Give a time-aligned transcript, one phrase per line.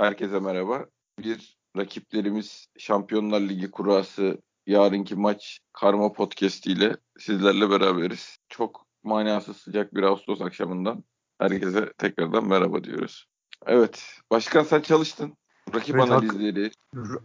[0.00, 0.86] Herkese merhaba.
[1.18, 8.36] Bir rakiplerimiz Şampiyonlar Ligi kurası yarınki maç Karma Podcast ile sizlerle beraberiz.
[8.48, 11.04] Çok manasız sıcak bir Ağustos akşamından
[11.38, 13.26] herkese tekrardan merhaba diyoruz.
[13.66, 15.36] Evet, başkan sen çalıştın.
[15.74, 16.70] Rakip Evet, analizleri.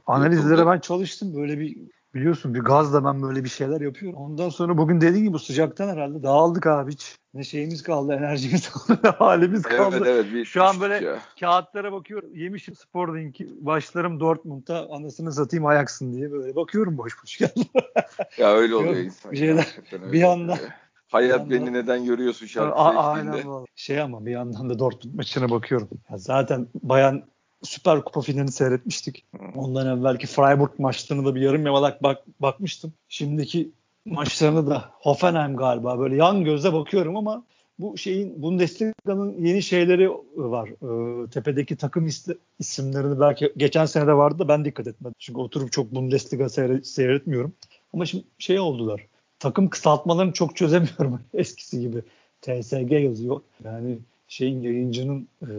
[0.06, 1.36] Analizlere ben çalıştım.
[1.36, 1.78] Böyle bir
[2.16, 4.20] biliyorsun bir gazla ben böyle bir şeyler yapıyorum.
[4.20, 7.18] Ondan sonra bugün dediğin gibi bu sıcaktan herhalde dağıldık abi hiç.
[7.34, 9.96] Ne şeyimiz kaldı, enerjimiz kaldı, ne halimiz kaldı.
[9.98, 10.34] Evet evet.
[10.34, 11.20] Bir Şu an böyle ya.
[11.40, 12.30] kağıtlara bakıyorum.
[12.36, 13.48] Yemişim Sporting'i.
[13.66, 17.40] Başlarım Dortmund'da anasını satayım ayaksın diye böyle bakıyorum boş boş.
[18.38, 19.32] Ya öyle oluyor insan.
[19.32, 19.78] bir şeyler-
[20.12, 20.70] bir anda- oluyor.
[21.08, 23.50] Hayat beni neden görüyorsun A- şarkısı aynen eşliğinde.
[23.50, 23.68] vallahi.
[23.76, 25.90] Şey ama bir yandan da Dortmund maçına bakıyorum.
[26.12, 27.24] Ya zaten bayan
[27.64, 29.26] Süper Kupa finalini seyretmiştik.
[29.56, 32.94] Ondan evvelki Freiburg maçlarını da bir yarım yamalak bak, bakmıştım.
[33.10, 33.70] Şimdiki
[34.06, 37.44] maçlarını da Hoffenheim galiba böyle yan gözle bakıyorum ama
[37.80, 40.70] bu şeyin Bundesliga'nın yeni şeyleri var.
[40.70, 45.16] Ee, tepedeki takım isli- isimlerini belki geçen sene de vardı da ben dikkat etmedim.
[45.20, 47.54] Çünkü oturup çok Bundesliga seyre- seyretmiyorum.
[47.94, 49.08] Ama şimdi şey oldular.
[49.40, 52.02] Takım kısaltmalarını çok çözemiyorum eskisi gibi.
[52.42, 53.42] TSG yazıyor.
[53.64, 53.98] Yani
[54.28, 55.50] şeyin yayıncının e,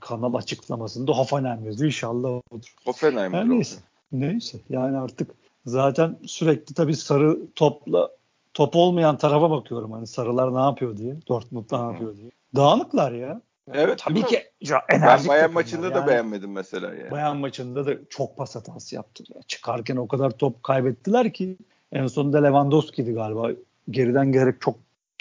[0.00, 1.86] kanal açıklamasında Hoffenheim yazıyor.
[1.86, 2.74] İnşallah odur.
[2.84, 3.76] Hoffenheim'dir Her neyse.
[4.12, 4.58] Neyse.
[4.70, 5.30] Yani artık
[5.66, 8.10] zaten sürekli tabii sarı topla
[8.54, 9.92] top olmayan tarafa bakıyorum.
[9.92, 11.14] Hani sarılar ne yapıyor diye.
[11.28, 12.30] Dortmund ne yapıyor diye.
[12.56, 13.40] Dağınıklar ya.
[13.72, 13.98] Evet.
[13.98, 15.94] Tabii ki ya, Ben enerjik Bayern takımlar maçında yani.
[15.94, 17.10] da beğenmedim mesela yani.
[17.10, 19.24] Bayan maçında da çok pas hatası yaptı.
[19.34, 19.40] Ya.
[19.48, 21.56] Çıkarken o kadar top kaybettiler ki
[21.92, 23.50] en sonunda Lewandowski'di galiba.
[23.90, 24.76] Geriden gerek çok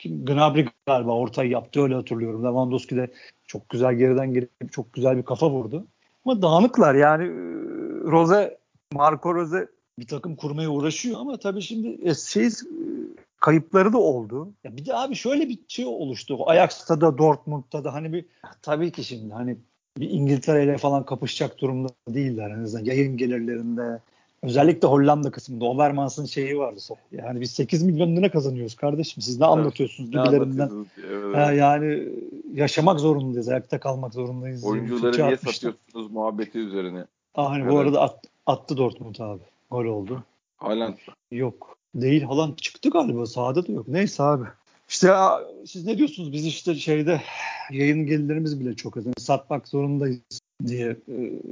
[0.09, 2.43] Gnabry galiba ortayı yaptı öyle hatırlıyorum.
[2.43, 3.11] Lewandowski de
[3.47, 5.85] çok güzel geriden gelip çok güzel bir kafa vurdu.
[6.25, 7.37] Ama dağınıklar yani e,
[8.11, 8.57] Rose,
[8.93, 9.67] Marco Rose
[9.99, 12.51] bir takım kurmaya uğraşıyor ama tabii şimdi e, şey e,
[13.39, 14.53] kayıpları da oldu.
[14.63, 16.37] Ya bir de abi şöyle bir şey oluştu.
[16.45, 18.25] Ajax'ta da Dortmund'da da hani bir
[18.61, 19.57] tabii ki şimdi hani
[19.97, 23.99] bir İngiltere ile falan kapışacak durumda değiller en azından yayın gelirlerinde.
[24.43, 26.79] Özellikle Hollanda kısmında Overmans'ın şeyi vardı.
[27.11, 29.23] Yani biz 8 milyon lira kazanıyoruz kardeşim.
[29.23, 29.53] Siz ne Evet.
[29.57, 30.69] anlatıyorsunuz gibilerinden.
[31.11, 32.07] Evet, Ha, yani
[32.53, 33.49] yaşamak zorundayız.
[33.49, 34.63] Ayakta kalmak zorundayız.
[34.65, 35.53] Oyuncuları niye atmıştı.
[35.67, 37.05] satıyorsunuz muhabbeti üzerine.
[37.35, 37.73] Aynen, Evet.
[37.73, 39.41] bu arada at- attı Dortmund abi.
[39.71, 40.23] Gol oldu.
[40.57, 40.93] Haaland
[41.31, 41.77] Yok.
[41.95, 43.25] Değil Haaland çıktı galiba.
[43.25, 43.87] Sahada da yok.
[43.87, 44.43] Neyse abi.
[44.93, 46.33] İşte ya, siz ne diyorsunuz?
[46.33, 47.21] Biz işte şeyde
[47.71, 49.05] yayın gelirlerimiz bile çok az.
[49.05, 50.19] Yani satmak zorundayız
[50.65, 50.97] diye e,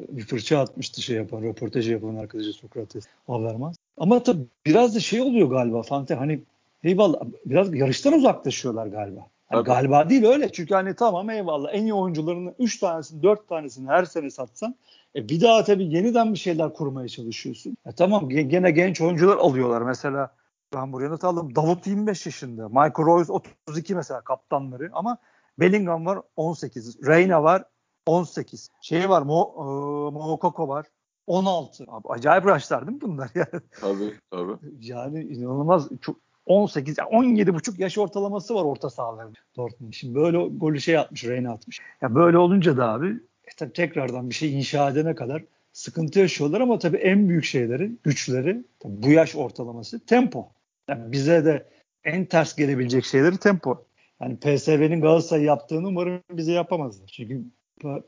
[0.09, 3.75] bir fırça atmıştı şey yapan, röportajı yapan arkadaşı Sokrates Habermas.
[3.97, 6.41] Ama tabii biraz da şey oluyor galiba Fante hani
[6.83, 9.27] eyvallah biraz yarıştan uzaklaşıyorlar galiba.
[9.51, 9.65] Tabii.
[9.65, 14.05] galiba değil öyle çünkü hani tamam eyvallah en iyi oyuncularının 3 tanesini 4 tanesini her
[14.05, 14.75] sene satsan
[15.15, 17.77] e bir daha tabii yeniden bir şeyler kurmaya çalışıyorsun.
[17.85, 19.81] E tamam ge- gene genç oyuncular alıyorlar.
[19.81, 20.31] Mesela
[20.75, 21.55] ben buraya not aldım.
[21.55, 22.67] Davut 25 yaşında.
[22.67, 25.17] Michael Royce 32 mesela kaptanları ama
[25.59, 27.07] Bellingham var 18.
[27.07, 27.63] Reyna var
[28.05, 28.69] 18.
[28.81, 29.63] Şey var Mo, e,
[30.11, 30.85] Moukoko var
[31.27, 31.85] 16.
[31.87, 33.31] Abi, acayip raşlar değil mi bunlar?
[33.35, 34.57] Yani, tabii tabii.
[34.79, 36.15] yani inanılmaz çok
[36.45, 39.93] 18 yani 17 buçuk yaş ortalaması var orta sahaların Dortmund.
[39.93, 41.79] Şimdi böyle golü şey atmış, Reyna atmış.
[42.01, 43.07] Ya böyle olunca da abi
[43.45, 45.43] e tabii tekrardan bir şey inşa edene kadar
[45.73, 50.49] sıkıntı yaşıyorlar ama tabii en büyük şeyleri, güçleri tabii bu yaş ortalaması tempo.
[50.89, 51.69] Yani bize de
[52.03, 53.85] en ters gelebilecek şeyleri tempo.
[54.21, 57.07] Yani PSV'nin Galatasaray yaptığını umarım bize yapamazlar.
[57.07, 57.41] Çünkü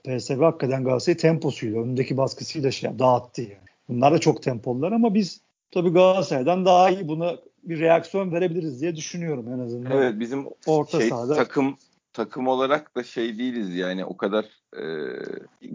[0.04, 3.70] PSV hakikaten Galatasaray temposuyla, önündeki baskısıyla şey dağıttı yani.
[3.90, 5.42] Bunlar da çok tempolular ama biz
[5.72, 9.92] tabii Galatasaray'dan daha iyi buna bir reaksiyon verebiliriz diye düşünüyorum en azından.
[9.92, 11.36] Evet bizim Orta şey, sahada.
[11.36, 11.78] takım
[12.14, 14.46] takım olarak da şey değiliz yani o kadar
[14.78, 14.84] e,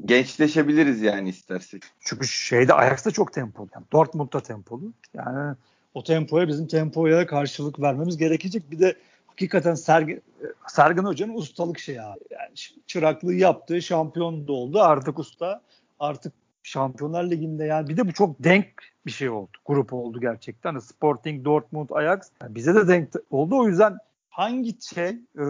[0.04, 1.82] gençleşebiliriz yani istersek.
[2.00, 3.68] Çünkü şeyde Ajax'ta çok tempolu.
[3.74, 4.92] Yani Dortmund'da tempolu.
[5.14, 5.56] Yani
[5.94, 8.70] o tempoya bizim tempoya karşılık vermemiz gerekecek.
[8.70, 8.94] Bir de
[9.26, 10.22] hakikaten Sergen,
[10.68, 12.20] Sergen Hoca'nın ustalık şeyi abi.
[12.30, 12.50] Yani
[12.86, 14.80] çıraklığı yaptı, şampiyon da oldu.
[14.80, 15.60] Artık usta,
[16.00, 16.32] artık
[16.62, 18.66] Şampiyonlar Ligi'nde yani bir de bu çok denk
[19.06, 19.50] bir şey oldu.
[19.66, 20.70] Grup oldu gerçekten.
[20.70, 22.18] Hani Sporting, Dortmund, Ajax.
[22.42, 23.58] Yani bize de denk oldu.
[23.58, 23.98] O yüzden
[24.30, 25.44] hangi şey e,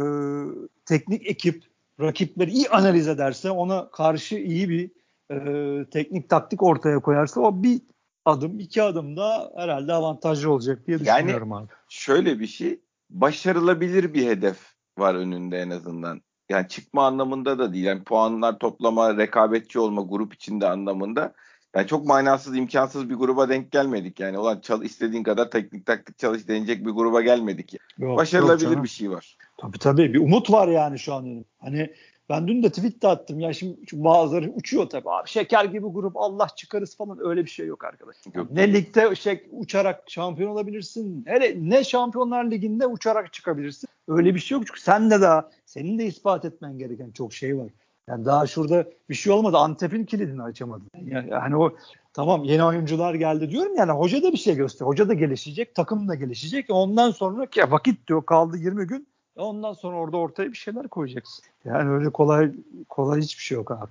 [0.87, 1.65] teknik ekip
[2.01, 4.91] rakipleri iyi analiz ederse ona karşı iyi bir
[5.31, 7.81] e, teknik taktik ortaya koyarsa o bir
[8.25, 11.69] adım iki adım da herhalde avantajlı olacak diye Yani- düşünüyorum abi.
[11.89, 12.81] Şöyle bir şey
[13.11, 14.59] başarılabilir bir hedef
[14.99, 16.23] var önünde en azından.
[16.49, 17.85] Yani çıkma anlamında da değil.
[17.85, 21.35] Yani puanlar toplama, rekabetçi olma, grup içinde anlamında.
[21.77, 24.21] Yani çok manasız, imkansız bir gruba denk gelmedik.
[24.21, 27.73] Yani olan çal, istediğin kadar teknik taktik çalış denecek bir gruba gelmedik.
[27.73, 27.81] Yani.
[27.99, 28.83] Yok, yok Başarılabilir canım.
[28.83, 29.37] bir şey var.
[29.57, 31.45] Tabii tabii bir umut var yani şu an.
[31.59, 31.95] Hani
[32.29, 36.17] ben dün de tweet de attım ya şimdi bazıları uçuyor tabii abi şeker gibi grup
[36.17, 38.17] Allah çıkarız falan öyle bir şey yok arkadaş.
[38.35, 38.51] Yok.
[38.51, 43.89] Ne ligde şey, uçarak şampiyon olabilirsin hele ne şampiyonlar liginde uçarak çıkabilirsin.
[44.09, 47.59] Öyle bir şey yok çünkü sen de daha senin de ispat etmen gereken çok şey
[47.59, 47.69] var.
[48.09, 49.57] Yani daha şurada bir şey olmadı.
[49.57, 50.85] Antep'in kilidini açamadı.
[51.05, 51.77] Yani, yani o
[52.13, 54.91] tamam yeni oyuncular geldi diyorum yani hoca da bir şey gösteriyor.
[54.91, 56.67] Hoca da gelişecek, takım da gelişecek.
[56.71, 59.09] Ondan sonra ki vakit diyor kaldı 20 gün.
[59.39, 61.45] Ondan sonra orada ortaya bir şeyler koyacaksın.
[61.65, 62.53] Yani öyle kolay
[62.89, 63.91] kolay hiçbir şey yok abi.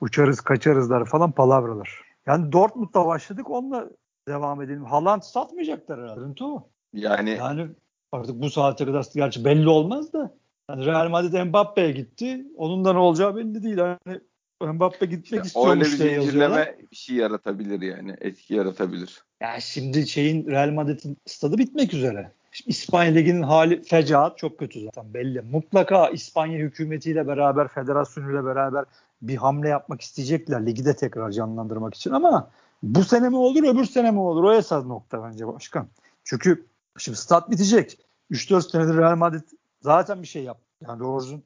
[0.00, 2.00] Uçarız kaçarızlar falan palavralar.
[2.26, 3.90] Yani Dortmund'da başladık onunla
[4.28, 4.84] devam edelim.
[4.84, 6.44] Haaland satmayacaklar herhalde.
[6.44, 6.68] o.
[6.92, 7.68] Yani yani
[8.12, 10.34] artık bu saate kadar gerçi belli olmaz da
[10.70, 12.46] yani Real Madrid Mbappe'ye gitti.
[12.56, 13.78] Onun da ne olacağı belli değil.
[13.78, 14.20] Yani
[14.62, 18.14] Mbappe gitmek işte istiyormuş öyle bir zincirleme bir şey yaratabilir yani.
[18.20, 19.24] Etki yaratabilir.
[19.40, 22.32] Ya şimdi şeyin Real Madrid'in stadı bitmek üzere.
[22.66, 25.40] İspanya Ligi'nin hali fecaat çok kötü zaten belli.
[25.40, 28.84] Mutlaka İspanya hükümetiyle beraber, federasyonuyla beraber
[29.22, 32.50] bir hamle yapmak isteyecekler ligi de tekrar canlandırmak için ama
[32.82, 35.88] bu sene mi olur öbür sene mi olur o esas nokta bence başkan.
[36.24, 36.66] Çünkü
[36.98, 37.98] şimdi stat bitecek.
[38.30, 39.48] 3-4 senedir Real Madrid
[39.82, 40.64] zaten bir şey yaptı.
[40.86, 41.40] Yani doğrusu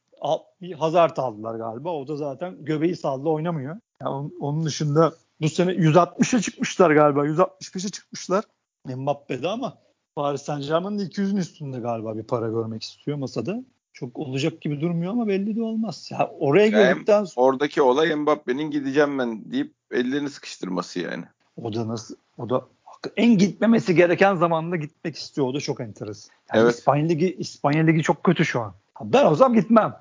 [0.60, 1.92] bir Hazard aldılar galiba.
[1.92, 3.76] O da zaten göbeği saldı oynamıyor.
[4.02, 7.26] Yani onun dışında bu sene 160'a çıkmışlar galiba.
[7.26, 8.44] 165'e çıkmışlar.
[8.86, 9.78] Mbappe'de ama
[10.20, 13.62] Paris Saint Germain'in 200'ün üstünde galiba bir para görmek istiyor masada.
[13.92, 16.08] Çok olacak gibi durmuyor ama belli de olmaz.
[16.12, 17.46] Ya oraya yani geldikten sonra...
[17.46, 21.24] Oradaki olay Mbappe'nin gideceğim ben deyip ellerini sıkıştırması yani.
[21.56, 22.14] O da nasıl?
[22.38, 22.66] O da
[23.16, 25.46] en gitmemesi gereken zamanda gitmek istiyor.
[25.46, 26.34] O da çok enteresan.
[26.54, 26.74] Yani evet.
[26.74, 28.74] İspanya Ligi, İspanya Ligi çok kötü şu an.
[29.02, 29.96] Ben o zaman gitmem.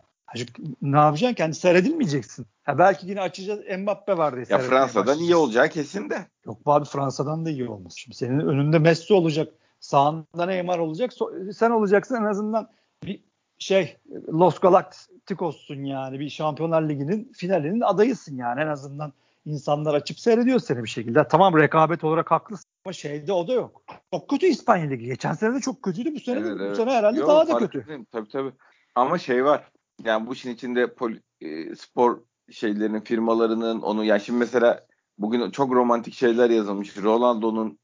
[0.81, 1.35] Ne yapacaksın?
[1.35, 2.45] Kendi seyredilmeyeceksin.
[2.63, 4.45] Ha belki yine açacağız Mbappe var diye.
[4.49, 6.25] Ya Fransa'dan iyi olacağı kesin de.
[6.45, 7.93] Yok abi Fransa'dan da iyi olmaz.
[7.97, 9.53] Şimdi senin önünde Messi olacak.
[9.79, 11.13] Sağında Neymar olacak.
[11.53, 12.69] Sen olacaksın en azından
[13.03, 13.23] bir
[13.59, 13.97] şey
[14.33, 16.19] Los Galacticos'sun yani.
[16.19, 19.13] Bir Şampiyonlar Ligi'nin finalinin adayısın yani en azından.
[19.45, 21.27] insanlar açıp seyrediyor seni bir şekilde.
[21.27, 23.83] Tamam rekabet olarak haklısın ama şeyde o da yok.
[24.13, 25.05] Çok kötü İspanya Ligi.
[25.05, 26.15] Geçen sene de çok kötüydü.
[26.15, 26.77] Bu sene, evet, bu evet.
[26.77, 28.05] sene herhalde Yok, daha da kötü.
[28.11, 28.51] Tabii tabii.
[28.95, 29.71] Ama şey var.
[30.03, 32.21] Yani bu işin içinde poli, e, spor
[32.51, 34.85] şeylerinin firmalarının onu yani şimdi mesela
[35.17, 36.97] bugün çok romantik şeyler yazılmış.
[36.97, 37.79] Ronaldo'nun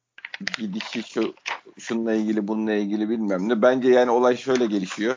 [0.58, 1.34] gidişi şu
[1.80, 3.62] şununla ilgili bununla ilgili bilmem ne.
[3.62, 5.16] Bence yani olay şöyle gelişiyor.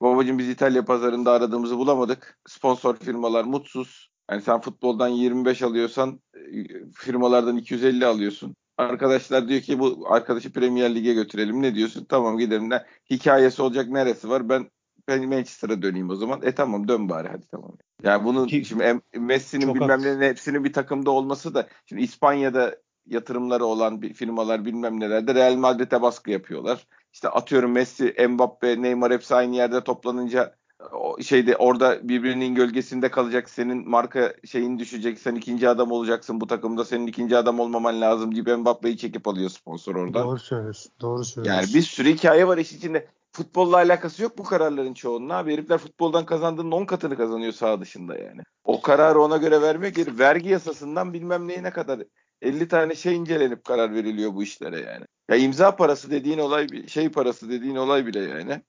[0.00, 2.38] Babacım biz İtalya pazarında aradığımızı bulamadık.
[2.48, 4.10] Sponsor firmalar mutsuz.
[4.30, 8.56] Yani sen futboldan 25 alıyorsan e, firmalardan 250 alıyorsun.
[8.78, 11.62] Arkadaşlar diyor ki bu arkadaşı Premier Lig'e götürelim.
[11.62, 12.06] Ne diyorsun?
[12.08, 12.70] Tamam gidelim.
[12.70, 12.84] Ne?
[13.10, 14.48] Hikayesi olacak neresi var?
[14.48, 14.70] Ben
[15.08, 16.40] ben Manchester'a döneyim o zaman.
[16.42, 17.76] E tamam dön bari hadi tamam.
[18.02, 23.64] Yani bunun Ki, şimdi Messi'nin bilmem ne hepsinin bir takımda olması da şimdi İspanya'da yatırımları
[23.64, 26.86] olan bir firmalar bilmem nelerde Real Madrid'e baskı yapıyorlar.
[27.12, 30.54] İşte atıyorum Messi, Mbappe, Neymar hepsi aynı yerde toplanınca
[30.92, 36.46] o şeyde orada birbirinin gölgesinde kalacak senin marka şeyin düşecek sen ikinci adam olacaksın bu
[36.46, 40.22] takımda senin ikinci adam olmaman lazım deyip Mbappe'yi çekip alıyor sponsor orada.
[40.22, 40.92] Doğru söylüyorsun.
[41.00, 41.62] Doğru söylüyorsun.
[41.62, 45.52] Yani bir sürü hikaye var iş içinde futbolla alakası yok bu kararların çoğunun abi.
[45.52, 48.40] Herifler futboldan kazandığının 10 katını kazanıyor sağ dışında yani.
[48.64, 52.00] O kararı ona göre vermek vergi yasasından bilmem neyine kadar
[52.44, 55.04] 50 tane şey incelenip karar veriliyor bu işlere yani.
[55.30, 58.62] Ya imza parası dediğin olay bir şey parası dediğin olay bile yani.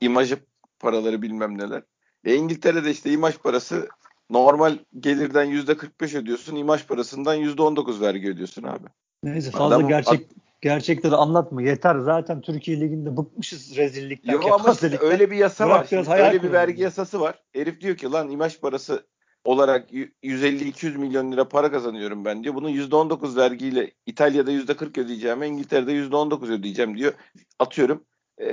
[0.00, 0.36] İmajı
[0.78, 1.82] paraları bilmem neler.
[2.24, 3.88] E İngiltere'de işte imaj parası
[4.30, 6.56] normal gelirden %45 ödüyorsun.
[6.56, 8.86] imaj parasından %19 vergi ödüyorsun abi.
[9.22, 10.26] Neyse fazla Adam, gerçek
[10.60, 11.62] gerçekleri anlatma.
[11.62, 14.32] Yeter zaten Türkiye Liginde bıkmışız rezillikten.
[14.32, 16.26] Yok ama işte öyle bir yasa Bırak var.
[16.28, 17.42] öyle bir vergi yasası var.
[17.52, 19.06] Herif diyor ki lan imaj parası
[19.44, 22.54] olarak 150-200 milyon lira para kazanıyorum ben diyor.
[22.54, 27.12] Bunun %19 vergiyle İtalya'da %40 ödeyeceğim, İngiltere'de %19 ödeyeceğim diyor.
[27.58, 28.04] Atıyorum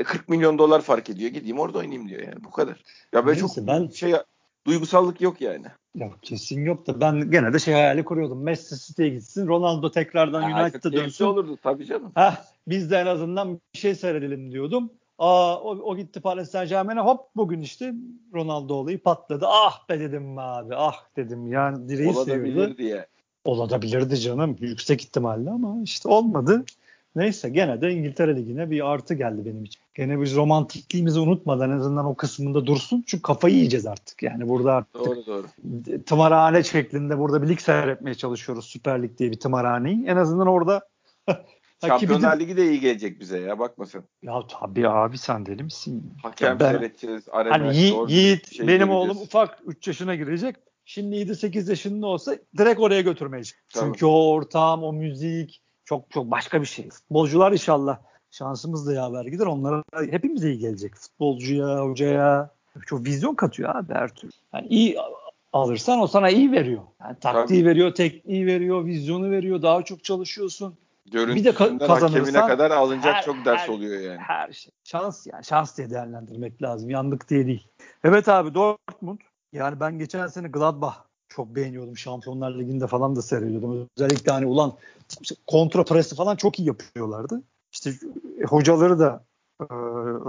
[0.05, 1.31] 40 e, milyon dolar fark ediyor.
[1.31, 2.43] Gideyim orada oynayayım diyor yani.
[2.43, 2.83] Bu kadar.
[3.13, 4.13] Ya böyle Neyse, çok ben şey
[4.67, 5.65] duygusallık yok yani.
[5.95, 8.43] Ya kesin yok da ben gene de şey hayali kuruyordum.
[8.43, 11.25] Messi City'ye gitsin, Ronaldo tekrardan United'a dönsün.
[11.25, 12.11] olurdu tabii canım.
[12.15, 12.35] Heh,
[12.67, 14.91] biz de en azından bir şey seyredelim diyordum.
[15.19, 17.93] Aa, o, o gitti Paris Saint Germain'e hop bugün işte
[18.33, 19.45] Ronaldo olayı patladı.
[19.47, 22.09] Ah be dedim abi ah dedim yani direği
[22.77, 23.07] diye.
[23.45, 26.65] Olabilirdi canım yüksek ihtimalle ama işte olmadı.
[27.15, 29.81] Neyse gene de İngiltere Ligi'ne bir artı geldi benim için.
[29.93, 33.03] Gene biz romantikliğimizi unutmadan en azından o kısmında dursun.
[33.07, 34.23] Çünkü kafayı yiyeceğiz artık.
[34.23, 35.45] Yani burada artık doğru, doğru.
[36.05, 38.65] tımarhane şeklinde burada bir lig seyretmeye çalışıyoruz.
[38.65, 40.05] Süper Lig diye bir tımarhaneyi.
[40.05, 40.81] En azından orada
[41.87, 44.03] Şampiyonlar Ligi de iyi gelecek bize ya bakma sen.
[44.23, 46.13] Ya tabii abi sen deli misin?
[46.23, 47.29] Hakem ben, seyredeceğiz.
[47.31, 50.55] Arena, hani Yi, Yiğit şey benim oğlum ufak 3 yaşına girecek.
[50.85, 56.61] Şimdi 7-8 yaşında olsa direkt oraya götürmeye Çünkü o ortam, o müzik, çok çok başka
[56.61, 56.89] bir şey.
[56.89, 57.97] Futbolcular inşallah
[58.31, 59.45] şansımız da yaver gider.
[59.45, 60.95] Onlara hepimiz iyi gelecek.
[60.95, 62.49] Futbolcuya, hocaya
[62.85, 64.31] çok vizyon katıyor abi her türlü.
[64.53, 64.97] Yani iyi
[65.53, 66.83] alırsan o sana iyi veriyor.
[67.01, 67.69] Yani taktiği Tabii.
[67.69, 69.61] veriyor, tekniği veriyor, vizyonu veriyor.
[69.61, 70.75] Daha çok çalışıyorsun.
[71.13, 74.17] Bir de ka- kazanırsan kadar alınacak her, çok ders her, oluyor yani.
[74.17, 74.71] Her şey.
[74.83, 75.45] Şans yani.
[75.45, 76.89] Şans diye değerlendirmek lazım.
[76.89, 77.67] Yandık diye değil.
[78.03, 79.19] Evet abi Dortmund
[79.53, 80.95] Yani ben geçen sene Gladbach
[81.29, 81.97] çok beğeniyordum.
[81.97, 83.87] Şampiyonlar Ligi'nde falan da seyrediyordum.
[83.97, 84.73] Özellikle hani ulan
[85.47, 87.41] kontra presi falan çok iyi yapıyorlardı.
[87.71, 87.89] İşte
[88.41, 89.25] e, hocaları da
[89.61, 89.65] e,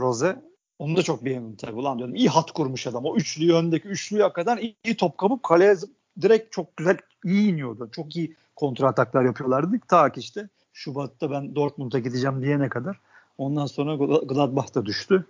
[0.00, 0.42] Rose
[0.78, 1.72] onu da çok beğendim tabii.
[1.72, 3.04] Ulan diyorum iyi hat kurmuş adam.
[3.04, 5.76] O üçlüyü öndeki üçlüyü hakikaten iyi, iyi top kapıp kaleye
[6.20, 7.88] direkt çok güzel iyi iniyordu.
[7.92, 9.76] Çok iyi kontra ataklar yapıyorlardı.
[9.88, 10.48] Ta ki işte
[10.80, 13.00] Şubat'ta ben Dortmund'a gideceğim diyene kadar.
[13.38, 13.94] Ondan sonra
[14.24, 15.26] Gladbach da düştü.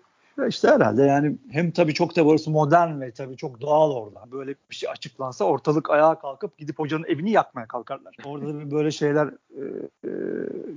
[0.48, 4.32] İşte herhalde yani hem tabii çok da burası modern ve tabii çok doğal orada.
[4.32, 8.16] Böyle bir şey açıklansa ortalık ayağa kalkıp gidip hocanın evini yakmaya kalkarlar.
[8.24, 9.62] Orada böyle şeyler e,
[10.04, 10.10] e,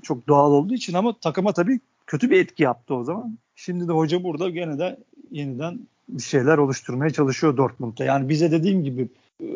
[0.02, 3.38] çok doğal olduğu için ama takıma tabii kötü bir etki yaptı o zaman.
[3.56, 4.98] Şimdi de hoca burada gene de
[5.32, 8.04] yeniden bir şeyler oluşturmaya çalışıyor Dortmund'da.
[8.04, 9.08] Yani bize dediğim gibi
[9.42, 9.48] e,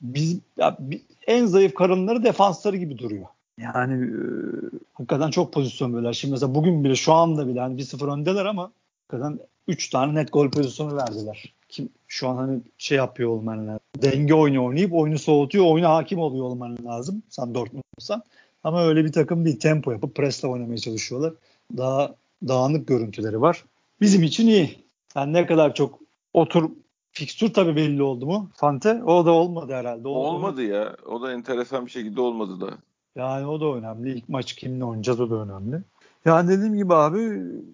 [0.00, 0.78] biz ya,
[1.26, 3.26] en zayıf karınları defansları gibi duruyor.
[3.62, 4.18] Yani e,
[4.92, 6.12] hakikaten çok pozisyon böyle.
[6.12, 8.72] Şimdi mesela bugün bile şu anda bile hani 1-0 öndeler ama
[9.08, 9.38] hakikaten
[9.68, 11.54] 3 tane net gol pozisyonu verdiler.
[11.68, 13.80] Kim şu an hani şey yapıyor olman lazım.
[14.02, 17.22] Denge oyunu oynayıp oyunu soğutuyor, oyuna hakim oluyor olman lazım.
[17.28, 18.22] Sen Dortmund'san.
[18.64, 19.58] Ama öyle bir takım değil.
[19.58, 21.32] Tempo yapıp presle oynamaya çalışıyorlar.
[21.76, 22.14] Daha
[22.48, 23.64] dağınık görüntüleri var.
[24.00, 24.78] Bizim için iyi.
[25.16, 25.98] Yani ne kadar çok
[26.34, 26.70] otur
[27.12, 28.50] fikstür tabii belli oldu mu?
[28.54, 30.08] Fante o da olmadı herhalde.
[30.08, 30.96] O, olmadı ya.
[31.06, 32.78] O da enteresan bir şekilde olmadı da.
[33.16, 34.12] Yani o da önemli.
[34.12, 35.82] İlk maç kimle oynayacağız o da önemli.
[36.24, 37.18] Yani dediğim gibi abi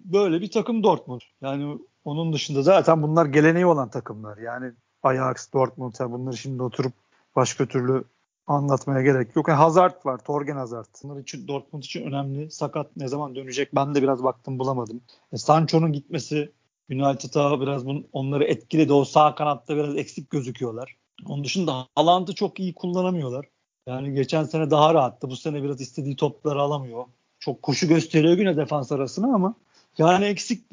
[0.05, 1.21] böyle bir takım Dortmund.
[1.41, 4.37] Yani onun dışında zaten bunlar geleneği olan takımlar.
[4.37, 4.71] Yani
[5.03, 6.93] Ajax, Dortmund bunları şimdi oturup
[7.35, 8.03] başka türlü
[8.47, 9.47] anlatmaya gerek yok.
[9.47, 10.85] Yani Hazard var, Torgen Hazard.
[11.03, 12.51] Bunlar için Dortmund için önemli.
[12.51, 15.01] Sakat ne zaman dönecek ben de biraz baktım bulamadım.
[15.31, 16.51] E, Sancho'nun gitmesi
[16.91, 18.93] United'a biraz bun, onları etkiledi.
[18.93, 20.95] O sağ kanatta biraz eksik gözüküyorlar.
[21.25, 23.45] Onun dışında Haaland'ı çok iyi kullanamıyorlar.
[23.87, 25.29] Yani geçen sene daha rahattı.
[25.29, 27.05] Bu sene biraz istediği topları alamıyor.
[27.39, 29.55] Çok koşu gösteriyor yine defans arasına ama
[29.97, 30.63] yani eksik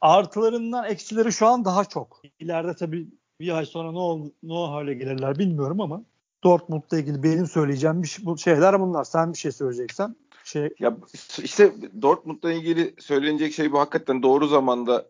[0.00, 2.22] artılarından eksileri şu an daha çok.
[2.38, 3.08] İleride tabii
[3.40, 6.02] bir ay sonra ne, ol, ne hale gelirler bilmiyorum ama
[6.44, 9.04] Dortmund'la ilgili benim söyleyeceğim bir şey, bu şeyler bunlar.
[9.04, 10.96] Sen bir şey söyleyeceksen şey ya
[11.42, 11.72] işte
[12.02, 15.06] Dortmund'la ilgili söylenecek şey bu hakikaten doğru zamanda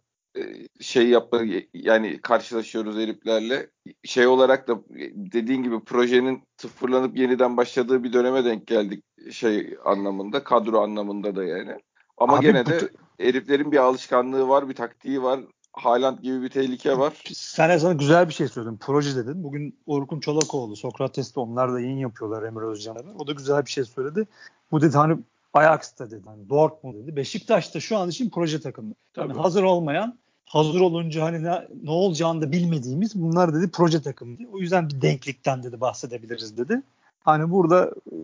[0.81, 1.43] şey yapma
[1.75, 3.71] yani karşılaşıyoruz heriflerle.
[4.05, 4.81] Şey olarak da
[5.15, 11.45] dediğin gibi projenin sıfırlanıp yeniden başladığı bir döneme denk geldik şey anlamında, kadro anlamında da
[11.45, 11.73] yani.
[12.19, 13.25] Ama Abi, gene de bu...
[13.25, 15.41] heriflerin bir alışkanlığı var, bir taktiği var.
[15.73, 17.23] Haaland gibi bir tehlike var.
[17.35, 18.77] Sen sana güzel bir şey söyledin.
[18.77, 19.45] Proje dedin.
[19.45, 23.15] Bugün Orkun Çolakoğlu, Sokrates'te onlar da yayın yapıyorlar Emre Özcan'la.
[23.19, 24.27] O da güzel bir şey söyledi.
[24.71, 25.19] Bu dedi hani
[25.53, 26.23] Ajax'ta dedi.
[26.27, 27.17] Hani Dortmund dedi.
[27.17, 28.95] Beşiktaş'ta şu an için proje takımı.
[29.17, 34.37] Yani hazır olmayan hazır olunca hani ne, ne olacağını da bilmediğimiz bunlar dedi proje takımı.
[34.53, 36.83] O yüzden bir denklikten dedi bahsedebiliriz dedi.
[37.21, 38.17] Hani burada e,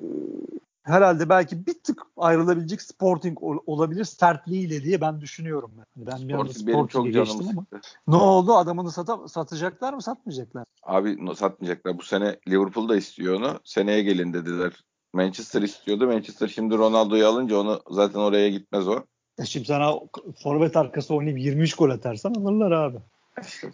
[0.83, 5.71] herhalde belki bir tık ayrılabilecek Sporting ol, olabilir sertliğiyle diye ben düşünüyorum.
[5.77, 7.67] Ben, hani ben bir anda Sporting'e geçtim ama.
[8.09, 8.55] Ne oldu?
[8.55, 10.65] Adamını sata, satacaklar mı satmayacaklar?
[10.83, 11.99] Abi satmayacaklar.
[11.99, 13.61] Bu sene Liverpool da istiyor onu.
[13.65, 14.85] Seneye gelin dediler.
[15.13, 16.07] Manchester istiyordu.
[16.07, 19.03] Manchester şimdi Ronaldo'yu alınca onu zaten oraya gitmez o.
[19.39, 19.95] E şimdi sana
[20.43, 22.99] forvet arkası oynayıp 23 gol atarsan alırlar abi.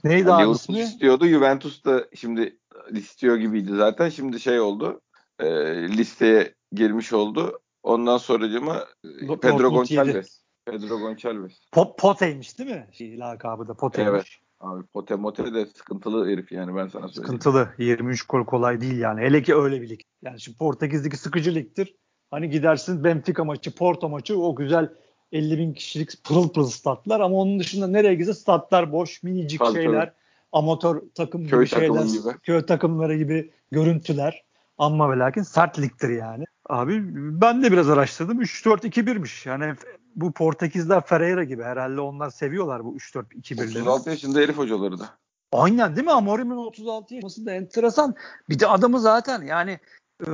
[0.05, 0.81] Neydi yani ismi?
[0.81, 1.27] istiyordu.
[1.27, 2.59] Juventus da şimdi
[2.91, 4.09] istiyor gibiydi zaten.
[4.09, 5.01] Şimdi şey oldu.
[5.39, 5.47] E,
[5.89, 7.61] listeye girmiş oldu.
[7.83, 10.43] Ondan sonracıma e, Pedro Gonçalves.
[10.67, 11.53] Pedro Gonçalves.
[11.73, 12.89] Pot, Pote'ymiş değil mi?
[12.93, 14.13] Şey, lakabı da Pote'ymiş.
[14.15, 14.27] Evet.
[14.61, 17.13] Abi Pote Mote de sıkıntılı herif yani ben sana söyleyeyim.
[17.13, 17.69] Sıkıntılı.
[17.79, 19.21] 23 gol kolay değil yani.
[19.21, 20.01] Hele ki öyle bir lig.
[20.23, 21.95] Yani şimdi Portekiz'deki sıkıcı ligdir.
[22.31, 24.91] Hani gidersin Benfica maçı, Porto maçı o güzel
[25.33, 29.73] 50 bin kişilik pırıl pırıl statlar ama onun dışında nereye gitse statlar boş, minicik tabii,
[29.73, 30.15] şeyler, tabii.
[30.53, 32.39] amatör takım köy gibi şeyler, gibi.
[32.43, 34.45] köy takımları gibi görüntüler.
[34.79, 36.45] Ama ve lakin sert ligdir yani.
[36.69, 37.01] Abi
[37.41, 38.43] ben de biraz araştırdım.
[38.43, 39.49] 3-4-2-1'miş.
[39.49, 39.75] Yani
[40.17, 43.81] bu Portekizler Ferreira gibi herhalde onlar seviyorlar bu 3-4-2-1'leri.
[43.81, 45.09] 36 yaşında herif hocaları da.
[45.53, 46.13] Aynen değil mi?
[46.13, 48.15] Amorim'in 36 yaşında da enteresan.
[48.49, 49.79] Bir de adamı zaten yani
[50.21, 50.29] e,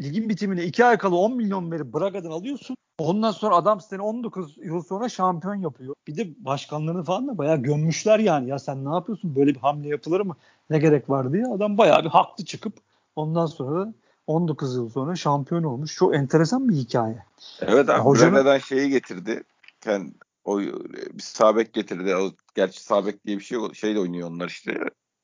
[0.00, 2.76] ligin bitimine 2 ay kala 10 milyon verip Braga'dan alıyorsun.
[2.98, 5.94] Ondan sonra adam seni 19 yıl sonra şampiyon yapıyor.
[6.06, 8.50] Bir de başkanlarını falan da bayağı gömmüşler yani.
[8.50, 9.36] Ya sen ne yapıyorsun?
[9.36, 10.36] Böyle bir hamle yapılır mı?
[10.70, 11.46] Ne gerek var diye.
[11.46, 12.72] Adam bayağı bir haklı çıkıp
[13.16, 13.94] ondan sonra
[14.26, 15.94] 19 yıl sonra şampiyon olmuş.
[15.94, 17.24] Çok enteresan bir hikaye.
[17.60, 18.00] Evet abi.
[18.00, 18.32] Hocanın...
[18.32, 19.42] Braga'dan şeyi getirdi.
[19.86, 20.12] Yani
[20.44, 22.16] o bir sabek getirdi.
[22.16, 24.74] O, gerçi sabek diye bir şey şey de oynuyor onlar işte.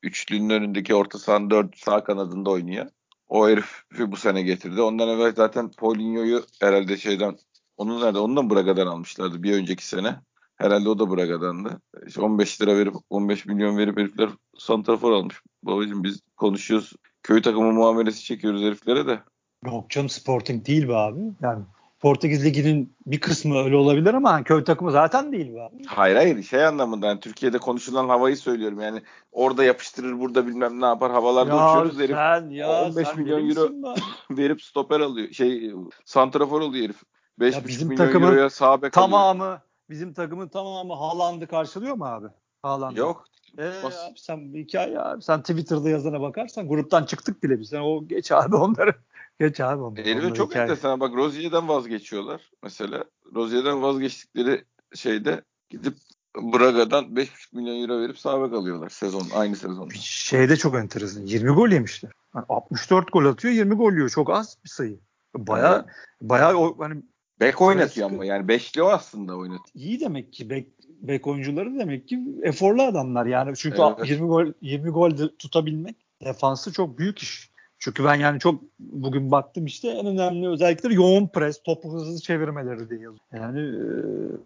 [0.03, 2.87] Üçlünün önündeki orta sahanın dört sağ kanadında oynuyor.
[3.29, 4.81] O herifi bu sene getirdi.
[4.81, 7.37] Ondan evvel zaten Paulinho'yu herhalde şeyden
[7.81, 8.19] onun nerede?
[8.19, 10.15] Onu da Braga'dan almışlardı bir önceki sene.
[10.55, 11.81] Herhalde o da Braga'dandı.
[12.07, 15.41] İşte 15 lira verip 15 milyon verip herifler santrafor almış.
[15.63, 16.93] Babacım biz konuşuyoruz.
[17.23, 19.19] Köy takımı muamelesi çekiyoruz heriflere de.
[19.65, 21.19] Yok canım Sporting değil be abi.
[21.41, 21.63] Yani
[21.99, 25.71] Portekiz Ligi'nin bir kısmı öyle olabilir ama köy takımı zaten değil bu.
[25.87, 30.85] Hayır hayır şey anlamında yani Türkiye'de konuşulan havayı söylüyorum yani orada yapıştırır burada bilmem ne
[30.85, 32.15] yapar havalarda ya uçuyoruz herif.
[32.15, 33.95] Sen, ya 15 sen milyon euro
[34.31, 35.73] verip stoper alıyor şey
[36.05, 37.03] santrafor oluyor herif.
[37.41, 39.11] 5,5 bizim milyon takımın euroya sağ bek alıyor.
[39.11, 42.27] Tamamı bizim takımın tamamı Haaland'ı karşılıyor mu abi?
[42.63, 42.97] Haaland.
[42.97, 43.25] Yok.
[43.57, 45.21] Ee, abi sen hikaye abi.
[45.21, 47.69] Sen Twitter'da yazana bakarsan gruptan çıktık bile biz.
[47.69, 48.95] Sen o geç abi onları.
[49.39, 50.13] Geç abi onları.
[50.13, 50.63] Onları çok hikaye.
[50.63, 50.99] enteresan.
[50.99, 53.03] Bak Rozier'den vazgeçiyorlar mesela.
[53.35, 55.97] Rozier'den vazgeçtikleri şeyde gidip
[56.37, 59.93] Braga'dan 5,5 milyon euro verip sağ bek alıyorlar sezon aynı sezonda.
[59.93, 61.25] Şeyde çok enteresan.
[61.25, 62.11] 20 gol yemişler.
[62.35, 64.09] Yani 64 gol atıyor 20 gol yiyor.
[64.09, 64.99] Çok az bir sayı.
[65.37, 65.85] Baya
[66.21, 67.03] baya o hani
[67.41, 69.69] Bek oynatıyor Klasik- ama yani beşli o aslında oynatıyor.
[69.85, 70.67] iyi demek ki bek,
[71.01, 74.09] bek oyuncuları demek ki eforlu adamlar yani çünkü Evet.
[74.09, 75.95] 20 gol 20 gol de tutabilmek
[76.25, 77.51] defansı çok büyük iş.
[77.79, 82.89] Çünkü ben yani çok bugün baktım işte en önemli özellikleri yoğun pres, topu hızlı çevirmeleri
[82.89, 83.19] diye yazıyor.
[83.33, 83.83] Yani e,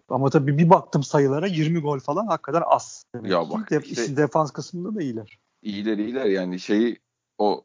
[0.08, 3.04] ama tabii bir baktım sayılara 20 gol falan hakikaten az.
[3.14, 5.38] Demek Ya bak de- işte- defans kısmında da iyiler.
[5.62, 6.98] İyiler iyiler yani şeyi
[7.38, 7.64] o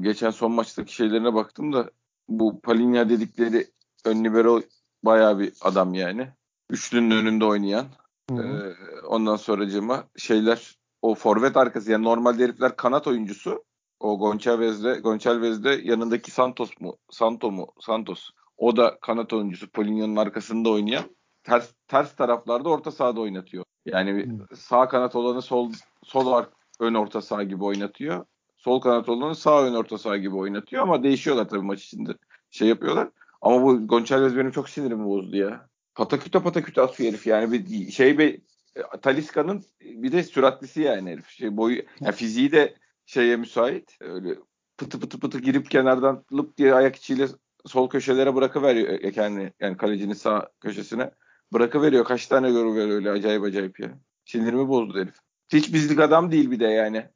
[0.00, 1.90] geçen son maçtaki şeylerine baktım da
[2.28, 3.66] bu Palinha dedikleri
[4.04, 4.60] ön libero
[5.02, 6.28] bayağı bir adam yani.
[6.70, 7.86] Üçlünün önünde oynayan.
[8.30, 8.42] Hı hı.
[8.42, 13.64] Ee, ondan sonracığıma şeyler o forvet arkası yani normalde herifler kanat oyuncusu.
[14.00, 16.96] O Gonçalvez'de Gonçalvez'de yanındaki Santos mu?
[17.10, 17.66] Santo mu?
[17.80, 18.30] Santos.
[18.56, 19.70] O da kanat oyuncusu.
[19.70, 21.04] Poligno'nun arkasında oynayan.
[21.42, 23.64] Ters ters taraflarda orta sahada oynatıyor.
[23.86, 24.56] Yani Hmm.
[24.56, 25.72] sağ kanat olanı sol
[26.04, 26.44] sol
[26.80, 28.24] ön orta saha gibi oynatıyor.
[28.56, 32.12] Sol kanat olanı sağ ön orta saha gibi oynatıyor ama değişiyorlar tabii maç içinde.
[32.50, 33.08] Şey yapıyorlar.
[33.44, 35.68] Ama bu Gonçalves benim çok sinirimi bozdu ya.
[35.94, 38.34] Pataküte pataküte atıyor herif yani bir şey bir
[38.76, 41.28] e, Taliska'nın bir de süratlisi yani herif.
[41.28, 42.74] Şey boyu yani fiziği de
[43.06, 43.96] şeye müsait.
[44.00, 44.34] Öyle
[44.78, 47.26] pıtı pıtı pıtı girip kenardan lıp diye ayak içiyle
[47.66, 51.10] sol köşelere bırakıveriyor e, kendi yani kalecinin sağ köşesine
[51.52, 52.04] bırakıveriyor.
[52.04, 53.98] Kaç tane görüyor öyle acayip acayip ya.
[54.24, 55.14] Sinirimi bozdu herif.
[55.52, 57.08] Hiç bizlik adam değil bir de yani.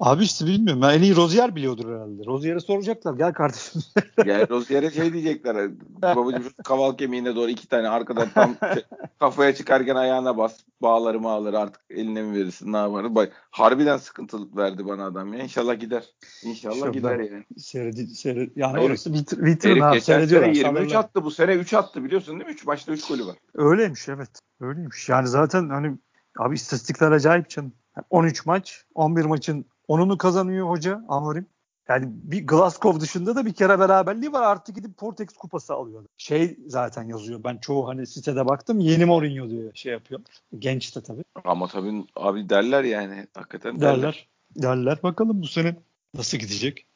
[0.00, 0.82] Abi işte bilmiyorum.
[0.82, 2.24] Ben en iyi Rozier biliyordur herhalde.
[2.26, 3.14] Rozier'e soracaklar.
[3.14, 3.82] Gel kardeşim.
[4.26, 5.70] Yani Rozier'e şey diyecekler.
[6.02, 8.82] Babacım şu kaval kemiğine doğru iki tane arkadan tam şey,
[9.18, 10.56] kafaya çıkarken ayağına bas.
[10.82, 13.14] Bağları mağları artık eline mi verirsin ne yaparız.
[13.14, 15.42] Bak, harbiden sıkıntı verdi bana adam ya.
[15.42, 16.04] İnşallah gider.
[16.44, 17.44] İnşallah gider yani.
[17.56, 18.90] Seyredi, seyred, yani Hayır.
[18.90, 20.48] orası vitr, vitrin Herif abi geçen sene seyrediyorlar.
[20.48, 21.04] 23 sanırlar.
[21.04, 21.24] attı.
[21.24, 22.54] Bu sene 3 attı biliyorsun değil mi?
[22.54, 23.36] 3 maçta 3 golü var.
[23.54, 24.30] Öyleymiş evet.
[24.60, 25.08] Öyleymiş.
[25.08, 25.96] Yani zaten hani
[26.38, 27.72] abi istatistikler acayip canım.
[28.10, 31.46] 13 maç, 11 maçın 10'unu kazanıyor hoca Amorim.
[31.88, 34.42] Yani bir Glasgow dışında da bir kere beraberliği var.
[34.42, 36.04] Artık gidip Portekiz kupası alıyor.
[36.16, 37.44] Şey zaten yazıyor.
[37.44, 38.80] Ben çoğu hani sitede baktım.
[38.80, 40.20] Yeni Mourinho diyor şey yapıyor.
[40.58, 41.24] Genç de tabii.
[41.44, 43.26] Ama tabii abi derler yani.
[43.34, 43.96] Hakikaten derler.
[43.96, 44.28] Derler.
[44.56, 45.02] Derler.
[45.02, 45.76] Bakalım bu sene
[46.14, 46.86] nasıl gidecek.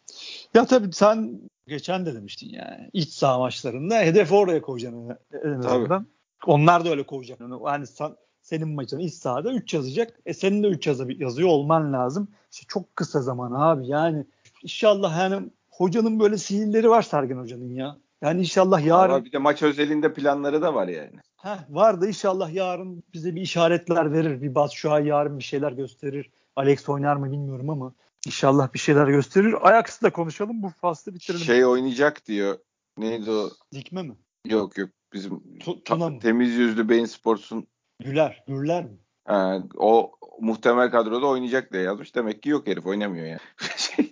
[0.55, 6.07] Ya tabii sen geçen de demiştin yani iç saha maçlarında hedefi oraya koyacaksın en azından.
[6.47, 7.41] Onlar da öyle koyacak.
[7.41, 10.21] Yani, yani sen- senin maçın iç sahada 3 yazacak.
[10.27, 10.87] E senin de 3
[11.19, 12.29] yazıyor olman lazım.
[12.53, 14.25] İşte çok kısa zaman abi yani
[14.63, 17.97] inşallah yani hocanın böyle sihirleri var Sergen hocanın ya.
[18.23, 21.17] Yani inşallah yarın Ama bir de maç özelinde planları da var yani.
[21.37, 24.43] Heh, var da inşallah yarın bize bir işaretler verir.
[24.43, 26.31] Bir Batu Şuay yarın bir şeyler gösterir.
[26.57, 27.93] Alex oynar mı bilmiyorum ama
[28.27, 29.69] inşallah bir şeyler gösterir.
[29.69, 30.63] Ajax'ı da konuşalım.
[30.63, 31.45] Bu faslı bitirelim.
[31.45, 32.59] Şey oynayacak diyor.
[32.99, 33.51] Neydi o?
[33.73, 34.15] Dikme mi?
[34.47, 35.43] Yok yok bizim
[35.85, 37.67] ta- temiz yüzlü Beyin Sports'un
[38.05, 38.45] Güler.
[38.47, 38.99] Gürler mi?
[39.25, 42.15] Ha, o muhtemel kadroda oynayacak diye yazmış.
[42.15, 43.41] Demek ki yok herif oynamıyor yani.
[43.77, 44.11] Şey,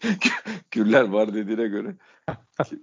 [0.70, 1.96] Gürler var dediğine göre.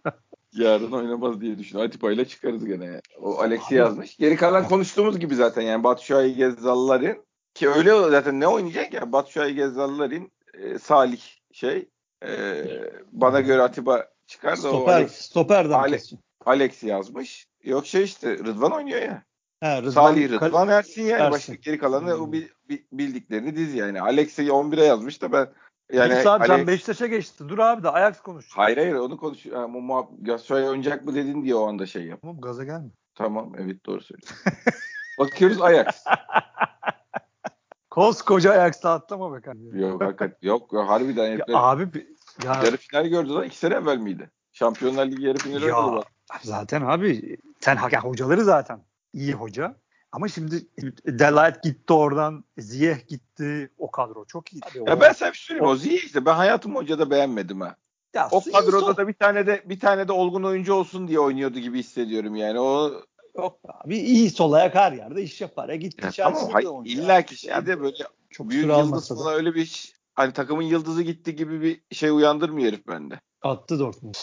[0.53, 1.89] Yarın oynamaz diye düşünüyorum.
[1.89, 3.01] Atiba ile çıkarız gene.
[3.21, 4.17] O Alex'i yazmış.
[4.17, 8.93] Geri kalan konuştuğumuz gibi zaten yani Batu Şahin Gezzallar'ın ki öyle o zaten ne oynayacak
[8.93, 11.89] ya Batu Şahin Gezzallar'ın e, Salih şey
[12.25, 12.63] e,
[13.11, 15.99] bana göre Atiba çıkar da o Stoper, Alex, stoper Ale-?
[16.45, 17.47] Alex yazmış.
[17.63, 19.23] Yok şey işte Rıdvan oynuyor ya.
[19.59, 21.11] He, Rıdvan, Salih Rıdvan Ersin yani.
[21.21, 21.31] Ersin.
[21.31, 22.21] Başka geri kalanı Hmm.
[22.23, 24.01] o bil- bil- bildiklerini diz yani.
[24.01, 25.47] Alex'i 11'e yazmış da ben
[25.93, 27.49] yani Neyse abi Alex- sen Beşiktaş'a geçtin.
[27.49, 28.45] Dur abi de Ajax konuş.
[28.55, 29.63] Hayır hayır onu konuşuyor.
[29.63, 32.19] Ama muhab- Galatasaray oynayacak mı dedin diye o anda şey yap.
[32.21, 32.89] Tamam gaza gelme.
[33.15, 34.37] Tamam evet doğru söylüyorsun.
[35.19, 36.03] Bakıyoruz Ajax.
[37.89, 39.79] Koskoca Ajax'ta atlama be kardeşim.
[39.79, 40.73] Yok hakikaten yok.
[40.73, 42.07] yok harbiden Ya abi bi-
[42.45, 43.43] ya, yarı final gördü lan.
[43.43, 44.29] iki sene evvel miydi?
[44.51, 46.03] Şampiyonlar Ligi yarı finali Ya,
[46.43, 48.81] zaten abi hak yani hocaları zaten
[49.17, 49.75] iyi hoca.
[50.11, 50.67] Ama şimdi
[51.05, 53.71] Delight gitti oradan, Ziyeh gitti.
[53.77, 54.61] O kadro çok iyi.
[54.75, 55.71] Ya o- ben sana bir şey söyleyeyim.
[55.71, 57.75] O Ziye işte ben hayatım hocada beğenmedim ha.
[58.13, 61.59] Ya O kadroda da bir tane de bir tane de olgun oyuncu olsun diye oynuyordu
[61.59, 62.59] gibi hissediyorum yani.
[62.59, 62.91] O
[63.37, 65.69] Yok abi iyi sol ayak her yerde iş yapar.
[65.69, 66.85] Ya gitti Ya Chelsea'de tamam oynuyor.
[66.85, 67.95] illa ki şeyde böyle
[68.29, 72.67] çok büyük yıldız falan öyle bir iş, hani takımın yıldızı gitti gibi bir şey uyandırmıyor
[72.73, 73.19] herif bende.
[73.41, 74.15] attı Dortmund.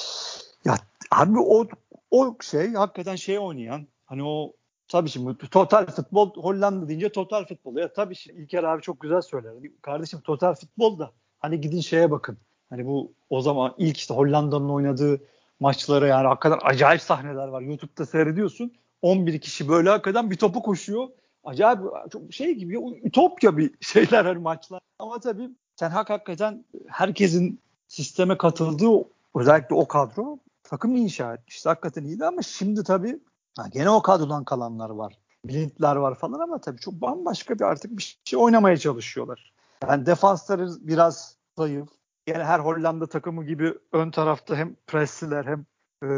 [0.64, 0.74] Ya
[1.10, 1.66] abi o
[2.10, 4.52] o şey hakikaten şey oynayan hani o
[4.88, 7.76] tabii şimdi total futbol Hollanda deyince total futbol.
[7.76, 9.52] Ya tabii şimdi İlker abi çok güzel söyler.
[9.82, 12.38] Kardeşim total futbol da hani gidin şeye bakın.
[12.70, 15.20] Hani bu o zaman ilk işte Hollanda'nın oynadığı
[15.60, 17.60] maçlara yani hakikaten acayip sahneler var.
[17.60, 18.72] YouTube'da seyrediyorsun.
[19.02, 21.08] 11 kişi böyle hakikaten bir topu koşuyor.
[21.44, 21.80] Acayip
[22.12, 24.80] çok şey gibi ütopya bir şeyler hani maçlar.
[24.98, 31.68] Ama tabii sen hak hakikaten herkesin sisteme katıldığı özellikle o kadro takım inşa etmişti.
[31.68, 33.20] Hakikaten iyiydi ama şimdi tabii
[33.56, 35.18] ha, gene o kadrodan kalanlar var.
[35.44, 39.52] Blintler var falan ama tabii çok bambaşka bir artık bir şey oynamaya çalışıyorlar.
[39.88, 41.88] Yani defansları biraz zayıf.
[42.28, 45.66] Yine her Hollanda takımı gibi ön tarafta hem presliler hem
[46.02, 46.10] e,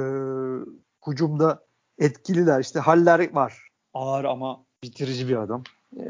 [1.06, 1.64] hücumda
[1.98, 2.60] etkililer.
[2.60, 3.68] İşte Haller var.
[3.94, 5.62] Ağır ama bitirici bir adam.
[5.96, 6.04] E,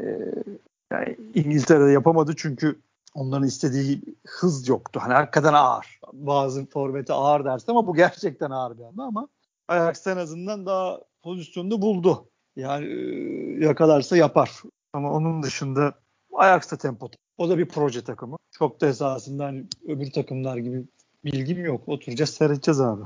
[0.91, 2.79] yani İngiltere'de yapamadı çünkü
[3.13, 4.99] onların istediği hız yoktu.
[5.03, 5.99] Hani hakikaten ağır.
[6.13, 9.27] Bazı forveti ağır dersin ama bu gerçekten ağır bir anda ama
[9.67, 12.29] Ajax en azından daha pozisyonunu buldu.
[12.55, 14.51] Yani e, yakalarsa yapar.
[14.93, 15.93] Ama onun dışında
[16.33, 17.09] Ajax'ta tempo.
[17.37, 18.37] O da bir proje takımı.
[18.51, 20.85] Çok da esasında hani öbür takımlar gibi
[21.25, 21.89] bilgim yok.
[21.89, 23.03] Oturacağız seyredeceğiz abi.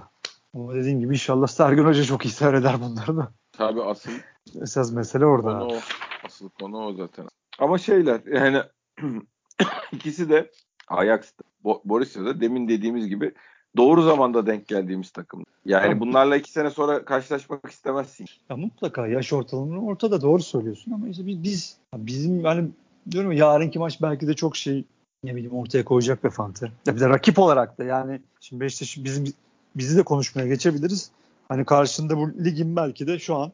[0.53, 3.33] Ama dediğim gibi inşallah Sergen Hoca çok iyi seyreder bunları da.
[3.51, 4.11] Tabii asıl
[4.61, 5.59] esas mesele orada.
[5.59, 5.79] Konu o.
[6.25, 7.27] Asıl konu o zaten.
[7.59, 8.61] Ama şeyler yani
[9.91, 10.51] ikisi de
[10.87, 13.33] Ajax'ta, Bo- Borussia'da demin dediğimiz gibi
[13.77, 15.43] doğru zamanda denk geldiğimiz takım.
[15.65, 18.25] Yani bunlarla iki sene sonra karşılaşmak istemezsin.
[18.49, 22.69] Ya mutlaka yaş ortalamanın ortada doğru söylüyorsun ama işte biz, biz bizim hani
[23.11, 24.85] diyorum ya yarınki maç belki de çok şey
[25.23, 26.71] ne bileyim ortaya koyacak ve Fante.
[26.85, 29.33] Ya bir de rakip olarak da yani şimdi Beşiktaş bizim
[29.75, 31.11] bizi de konuşmaya geçebiliriz.
[31.49, 33.51] Hani karşında bu ligin belki de şu an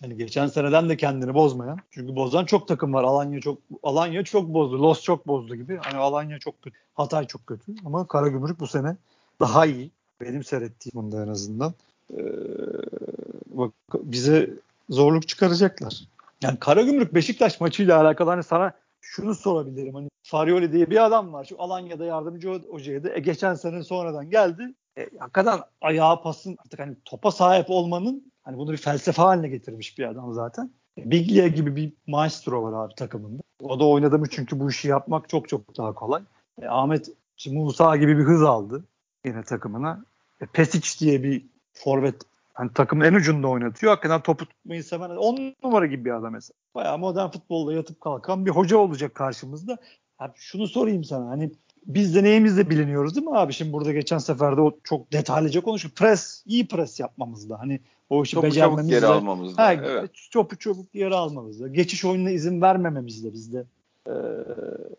[0.00, 1.78] hani geçen seneden de kendini bozmayan.
[1.90, 3.04] Çünkü bozan çok takım var.
[3.04, 4.82] Alanya çok Alanya çok bozdu.
[4.82, 5.78] Los çok bozdu gibi.
[5.82, 6.76] Hani Alanya çok kötü.
[6.94, 7.74] Hatay çok kötü.
[7.84, 8.96] Ama Karagümrük bu sene
[9.40, 9.90] daha iyi.
[10.20, 11.74] Benim seyrettiğim bunda en azından.
[12.12, 12.22] Ee,
[13.46, 14.50] bak bize
[14.90, 16.04] zorluk çıkaracaklar.
[16.42, 19.94] Yani Karagümrük Beşiktaş maçıyla alakalı hani sana şunu sorabilirim.
[19.94, 21.44] Hani Farioli diye bir adam var.
[21.44, 23.12] Şu Alanya'da yardımcı hocaydı.
[23.14, 24.74] E, geçen sene sonradan geldi.
[24.98, 29.98] E, hakikaten ayağa pasın artık hani topa sahip olmanın hani bunu bir felsefe haline getirmiş
[29.98, 30.70] bir adam zaten.
[30.98, 33.42] E, Biglia gibi bir maestro var abi takımında.
[33.62, 36.22] O da oynadı mı çünkü bu işi yapmak çok çok daha kolay.
[36.62, 37.10] E, Ahmet
[37.46, 38.84] Musa gibi bir hız aldı
[39.24, 40.04] yine takımına.
[40.40, 42.14] E, Pesic diye bir forvet
[42.54, 43.90] hani takımın en ucunda oynatıyor.
[43.90, 46.56] Hakikaten topu tutmayı seven 10 numara gibi bir adam mesela.
[46.74, 49.78] Bayağı modern futbolda yatıp kalkan bir hoca olacak karşımızda.
[50.18, 51.50] Abi şunu sorayım sana hani
[51.86, 53.52] biz de neyimizle biliniyoruz değil mi abi?
[53.52, 55.96] Şimdi burada geçen seferde o çok detaylıca konuştuk.
[55.96, 57.58] Pres, iyi pres yapmamızda.
[57.58, 57.80] Hani
[58.10, 59.62] o işi Topu çabuk geri almamızda.
[59.62, 60.10] Ha, evet.
[60.32, 61.68] Topu çabuk geri almamızda.
[61.68, 63.64] Geçiş oyununa izin vermememizde bizde.
[64.08, 64.12] Ee,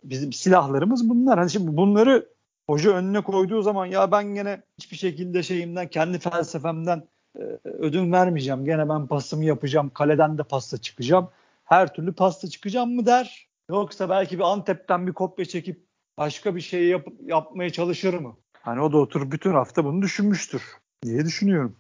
[0.03, 1.39] bizim silahlarımız bunlar.
[1.39, 2.27] Hani şimdi bunları
[2.71, 7.03] hoca önüne koyduğu zaman ya ben gene hiçbir şekilde şeyimden kendi felsefemden
[7.39, 8.65] e, ödün vermeyeceğim.
[8.65, 9.91] Gene ben pasımı yapacağım.
[9.93, 11.29] Kaleden de pasta çıkacağım.
[11.65, 13.47] Her türlü pasta çıkacağım mı der.
[13.69, 15.85] Yoksa belki bir Antep'ten bir kopya çekip
[16.17, 18.35] başka bir şey yap, yapmaya çalışır mı?
[18.53, 20.63] Hani o da oturup bütün hafta bunu düşünmüştür
[21.03, 21.75] diye düşünüyorum.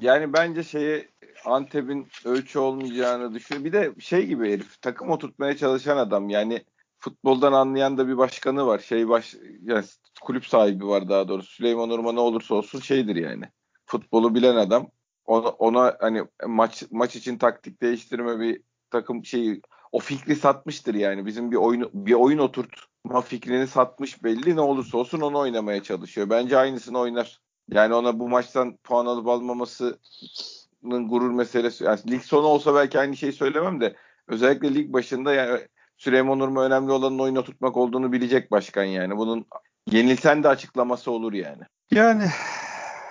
[0.00, 1.08] Yani bence şeye
[1.44, 3.64] Antep'in ölçü olmayacağını düşünüyor.
[3.64, 6.28] Bir de şey gibi herif takım oturtmaya çalışan adam.
[6.28, 6.64] Yani
[6.98, 8.78] futboldan anlayan da bir başkanı var.
[8.78, 9.84] Şey baş yani
[10.22, 11.50] kulüp sahibi var daha doğrusu.
[11.50, 13.44] Süleyman Urma ne olursa olsun şeydir yani.
[13.86, 14.90] Futbolu bilen adam.
[15.24, 19.60] Ona, ona hani maç maç için taktik değiştirme bir takım şeyi
[19.92, 21.26] o fikri satmıştır yani.
[21.26, 24.56] Bizim bir oyun bir oyun oturtma fikrini satmış belli.
[24.56, 26.30] Ne olursa olsun onu oynamaya çalışıyor.
[26.30, 27.40] Bence aynısını oynar.
[27.68, 31.84] Yani ona bu maçtan puan alıp almamasının gurur meselesi.
[31.84, 33.96] Yani lig sonu olsa belki aynı şeyi söylemem de
[34.28, 35.60] özellikle lig başında yani
[35.98, 39.16] Süleyman Urma önemli olanın oyun oturtmak olduğunu bilecek başkan yani.
[39.16, 39.46] Bunun
[39.90, 41.62] yenilsen de açıklaması olur yani.
[41.90, 42.24] Yani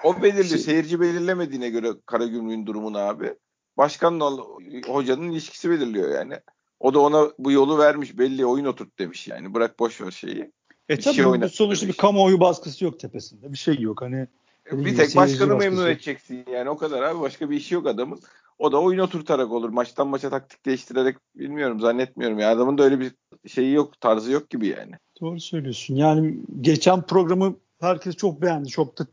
[0.04, 0.46] o belirliyor.
[0.46, 0.58] Şey...
[0.58, 3.34] Seyirci belirlemediğine göre Karagümrük'ün durumunu abi.
[3.78, 4.44] Başkanla
[4.88, 6.40] hocanın ilişkisi belirliyor yani.
[6.80, 8.18] O da ona bu yolu vermiş.
[8.18, 9.54] Belli oyun oturt demiş yani.
[9.54, 10.52] Bırak boş ver şeyi.
[10.90, 11.84] E bir tabii şey sonuçta demiş.
[11.84, 13.52] bir kamuoyu baskısı yok tepesinde.
[13.52, 14.02] Bir şey yok.
[14.02, 14.28] Hani
[14.72, 17.20] bir tek başkanı memnun edeceksin yani o kadar abi.
[17.20, 18.20] Başka bir işi yok adamın.
[18.60, 19.70] O da oyun oturtarak olur.
[19.70, 22.40] Maçtan maça taktik değiştirerek bilmiyorum zannetmiyorum.
[22.40, 23.12] Yani adamın da öyle bir
[23.48, 24.96] şeyi yok, tarzı yok gibi yani.
[25.22, 25.96] Doğru söylüyorsun.
[25.96, 28.70] Yani geçen programı herkes çok beğendi.
[28.70, 29.06] Çok da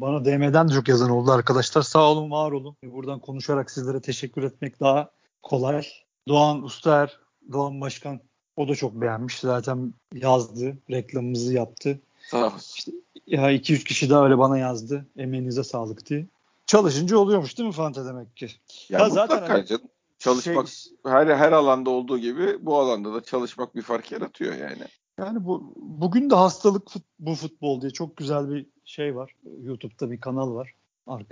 [0.00, 1.82] bana DM'den de çok yazan oldu arkadaşlar.
[1.82, 2.76] Sağ olun, var olun.
[2.84, 5.10] Buradan konuşarak sizlere teşekkür etmek daha
[5.42, 5.86] kolay.
[6.28, 7.18] Doğan Ustaer,
[7.52, 8.20] Doğan Başkan
[8.56, 9.38] o da çok beğenmiş.
[9.38, 12.00] Zaten yazdı, reklamımızı yaptı.
[12.18, 12.74] Sağ olsun.
[12.76, 12.92] İşte,
[13.26, 15.06] ya 2-3 kişi daha öyle bana yazdı.
[15.16, 16.26] Emeğinize sağlık diye.
[16.66, 18.48] Çalışınca oluyormuş değil mi Fante demek ki?
[18.88, 19.82] Ya, ya zaten hani, canım.
[20.18, 24.82] Çalışmak şey, her her alanda olduğu gibi bu alanda da çalışmak bir fark yaratıyor yani.
[25.18, 29.34] Yani bu bugün de hastalık fut, bu futbol diye çok güzel bir şey var.
[29.62, 30.74] YouTube'da bir kanal var.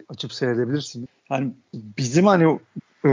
[0.08, 1.08] açıp seyredebilirsin.
[1.30, 2.58] Yani bizim hani
[3.04, 3.10] e,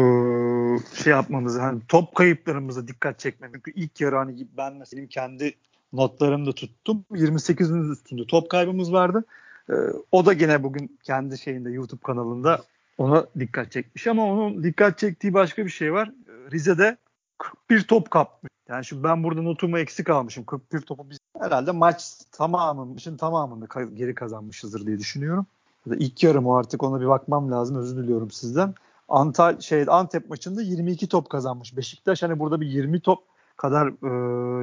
[1.04, 3.54] şey yapmamızı hani top kayıplarımıza dikkat çekmemiz.
[3.54, 5.56] Çünkü ilk yarı hani ben mesela kendi
[5.94, 7.06] notlarımda tuttum.
[7.12, 9.24] 28'in üstünde top kaybımız vardı.
[9.70, 9.74] E,
[10.12, 12.62] o da gene bugün kendi şeyinde YouTube kanalında
[12.98, 16.12] ona dikkat çekmiş ama onun dikkat çektiği başka bir şey var.
[16.52, 16.98] Rize'de
[17.38, 18.52] 41 top kapmış.
[18.70, 20.44] Yani şimdi ben burada notumu eksik almışım.
[20.46, 25.46] 41 topu biz herhalde maç tamamının tamamında geri kazanmışızdır diye düşünüyorum.
[25.88, 27.78] İlk yarım o artık ona bir bakmam lazım.
[27.78, 28.74] Özür diliyorum sizden.
[29.10, 31.78] Antal şey Antep maçında 22 top kazanmış.
[31.78, 33.24] Beşiktaş hani burada bir 20 top
[33.58, 33.88] kadar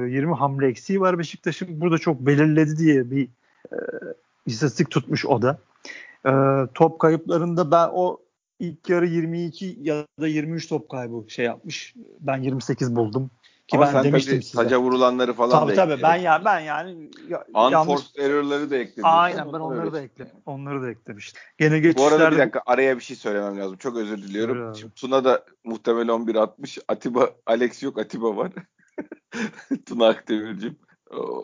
[0.05, 1.81] e, 20 hamle eksiği var Beşiktaş'ın.
[1.81, 3.27] Burada çok belirledi diye bir
[3.71, 3.77] e,
[4.45, 5.57] istatistik tutmuş o da.
[6.25, 6.31] E,
[6.73, 8.17] top kayıplarında ben o
[8.59, 11.95] ilk yarı 22 ya da 23 top kaybı şey yapmış.
[12.19, 13.31] Ben 28 buldum.
[13.67, 14.57] Ki Ama ben sen demiştim tabii size.
[14.57, 16.09] saca vurulanları falan tabii da tabii ekledin.
[16.09, 19.01] ben ya ben yani ya, Unforced error'ları da ekledin.
[19.03, 20.35] Aynen ben Onları onları da öyle ekledim.
[20.45, 21.41] Onları da eklemiştim.
[21.57, 23.77] Gene Bu arada geçişlerde bir dakika araya bir şey söylemem lazım.
[23.77, 24.75] Çok özür diliyorum.
[24.75, 26.79] Şimdi Tuna da muhtemel 11 atmış.
[26.87, 28.51] Atiba, Alex yok Atiba var.
[29.85, 30.77] Tuna Akdemir'cim.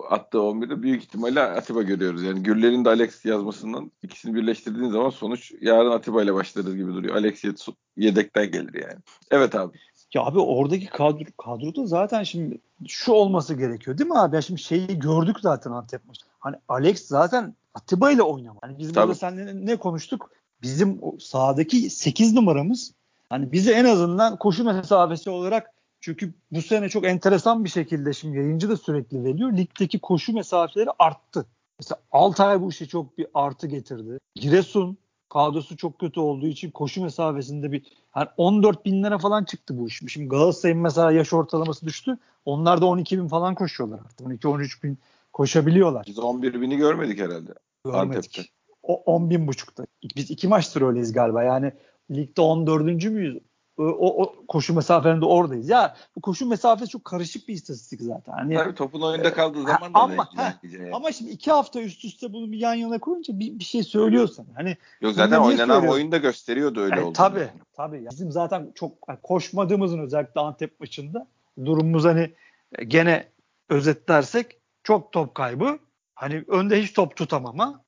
[0.10, 2.24] Attığı 11'de büyük ihtimalle Atiba görüyoruz.
[2.24, 7.16] Yani Gürler'in de Alex yazmasından ikisini birleştirdiğin zaman sonuç yarın Atiba ile başlarız gibi duruyor.
[7.16, 9.00] Alex yed- yedekten gelir yani.
[9.32, 9.78] Evet abi.
[10.14, 14.36] Ya abi oradaki kadro, kadroda zaten şimdi şu olması gerekiyor değil mi abi?
[14.36, 16.26] Ya şimdi şeyi gördük zaten Antep maçı.
[16.40, 18.60] Hani Alex zaten Atiba ile oynamadı.
[18.62, 20.32] Hani biz burada seninle ne konuştuk?
[20.62, 22.94] Bizim sahadaki 8 numaramız
[23.30, 25.75] hani bize en azından koşu mesafesi olarak
[26.06, 29.58] çünkü bu sene çok enteresan bir şekilde şimdi yayıncı da sürekli veriyor.
[29.58, 31.46] Ligdeki koşu mesafeleri arttı.
[31.80, 34.20] Mesela Altay bu işe çok bir artı getirdi.
[34.36, 34.98] Giresun
[35.30, 37.84] kadrosu çok kötü olduğu için koşu mesafesinde bir
[38.16, 40.02] yani 14 bin lira falan çıktı bu iş.
[40.08, 42.18] Şimdi Galatasaray'ın mesela yaş ortalaması düştü.
[42.46, 44.28] Onlar da 12 bin falan koşuyorlar artık.
[44.28, 44.98] 12-13 bin
[45.34, 46.06] koşabiliyorlar.
[46.08, 47.54] Biz 11 bini görmedik herhalde.
[47.86, 48.16] Görmedik.
[48.16, 48.42] Antep'te.
[48.84, 49.86] O 10 bin buçukta.
[50.16, 51.44] Biz iki maçtır öyleyiz galiba.
[51.44, 51.72] Yani
[52.12, 52.82] ligde 14.
[53.06, 53.38] müyüz?
[53.78, 55.70] O, o, o koşu mesafelerinde oradayız.
[55.70, 58.34] Ya bu koşu mesafesi çok karışık bir istatistik zaten.
[58.34, 60.96] Hani, Tabii topun oyunda kaldığı Ha, zaman da ama- netice yani.
[60.96, 64.28] ama şimdi iki hafta üst üste bunu bir yan yana koyunca bir, bir şey söylüyor
[64.28, 64.48] sana.
[64.56, 65.90] Hani Yok zaten oynanan söylüyorum?
[65.90, 67.14] oyunda gösteriyordu öyle e, olduğunu.
[67.14, 67.96] tabii tabii.
[67.98, 71.28] Yani Bizim zaten çok yani koşmadığımızın özellikle Antep maçında
[71.66, 72.34] durumumuz hani
[72.78, 73.28] e, gene
[73.70, 75.80] özetlersek çok top kaybı.
[76.16, 77.82] Hani önde hiç top tutamama.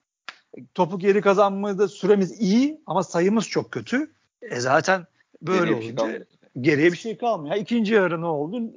[0.58, 4.10] E, Topu geri kazanmada süremiz iyi ama sayımız çok kötü.
[4.42, 5.06] E zaten
[5.42, 6.24] böyle Geriye bir şey olunca
[6.60, 7.54] geriye bir şey kalmıyor.
[7.54, 8.70] Ha, İkinci yarı ne oldu?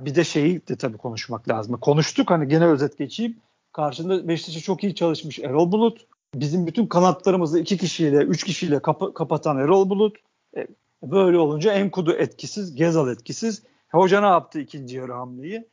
[0.00, 1.76] Bir de şeyi de tabii konuşmak lazım.
[1.80, 3.36] Konuştuk hani gene özet geçeyim.
[3.72, 6.06] Karşında Beşiktaş'a çok iyi çalışmış Erol Bulut.
[6.34, 10.16] Bizim bütün kanatlarımızı iki kişiyle, üç kişiyle kapa- kapatan Erol Bulut.
[10.56, 10.66] E,
[11.02, 13.62] böyle olunca Enkudu etkisiz, Gezal etkisiz.
[13.92, 15.68] Hoca ne yaptı ikinci yarı hamleyi?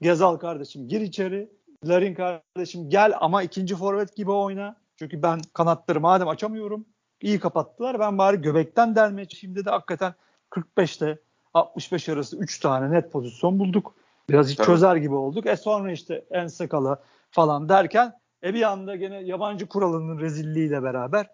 [0.00, 1.48] Gezal kardeşim gir içeri.
[1.86, 4.76] Larin kardeşim gel ama ikinci forvet gibi oyna.
[4.96, 6.86] Çünkü ben kanatları madem açamıyorum.
[7.24, 7.98] İyi kapattılar.
[7.98, 10.14] Ben bari göbekten delmeye Şimdi de hakikaten
[10.50, 11.18] 45'te
[11.54, 13.94] 65 arası 3 tane net pozisyon bulduk.
[14.28, 14.66] Biraz hiç Tabii.
[14.66, 15.46] çözer gibi olduk.
[15.46, 18.12] E sonra işte en sakala falan derken
[18.44, 21.26] e bir anda gene yabancı kuralının rezilliğiyle beraber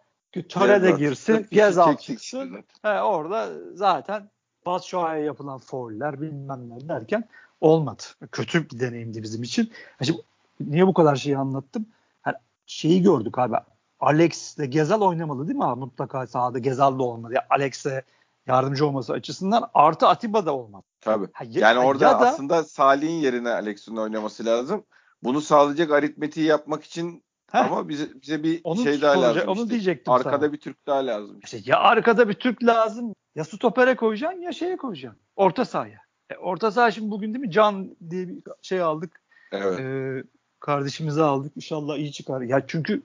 [0.48, 2.64] töre de girsin, Gezal çıksın.
[2.83, 4.31] He, orada zaten
[4.66, 7.24] Batshuayi'ye yapılan fauller bilmem ne derken
[7.61, 8.03] olmadı.
[8.33, 9.72] Kötü bir deneyimdi bizim için.
[10.03, 10.22] Şimdi,
[10.61, 11.87] niye bu kadar şeyi anlattım?
[12.22, 13.57] Hani şeyi gördük abi.
[14.01, 15.81] Alex ile Gezal oynamalı değil mi abi?
[15.81, 17.35] Mutlaka sahada Gezal da olmalı.
[17.35, 18.03] Ya Alex'e
[18.47, 20.83] yardımcı olması açısından artı Atiba da olmalı.
[21.01, 21.27] Tabii.
[21.33, 24.85] Ha, ya- Yani orada ya da- aslında Salih'in yerine Alex'in oynaması lazım.
[25.23, 27.59] Bunu sağlayacak aritmetiği yapmak için Heh.
[27.65, 29.49] ama bize bize bir Onu şey daha soracak- lazım.
[29.49, 29.71] onu işte.
[29.71, 30.53] diyecektim Arkada sana.
[30.53, 31.39] bir Türk daha lazım.
[31.45, 33.15] İşte ya arkada bir Türk lazım.
[33.35, 35.21] Ya stopere koyacaksın ya şeye koyacaksın.
[35.37, 35.99] Orta sahaya.
[36.31, 37.51] E, orta saha şimdi bugün değil mi?
[37.51, 39.21] Can diye bir şey aldık.
[39.53, 39.81] Evet.
[39.81, 40.23] Ee,
[40.61, 41.53] kardeşimizi aldık.
[41.57, 42.41] İnşallah iyi çıkar.
[42.41, 43.03] Ya çünkü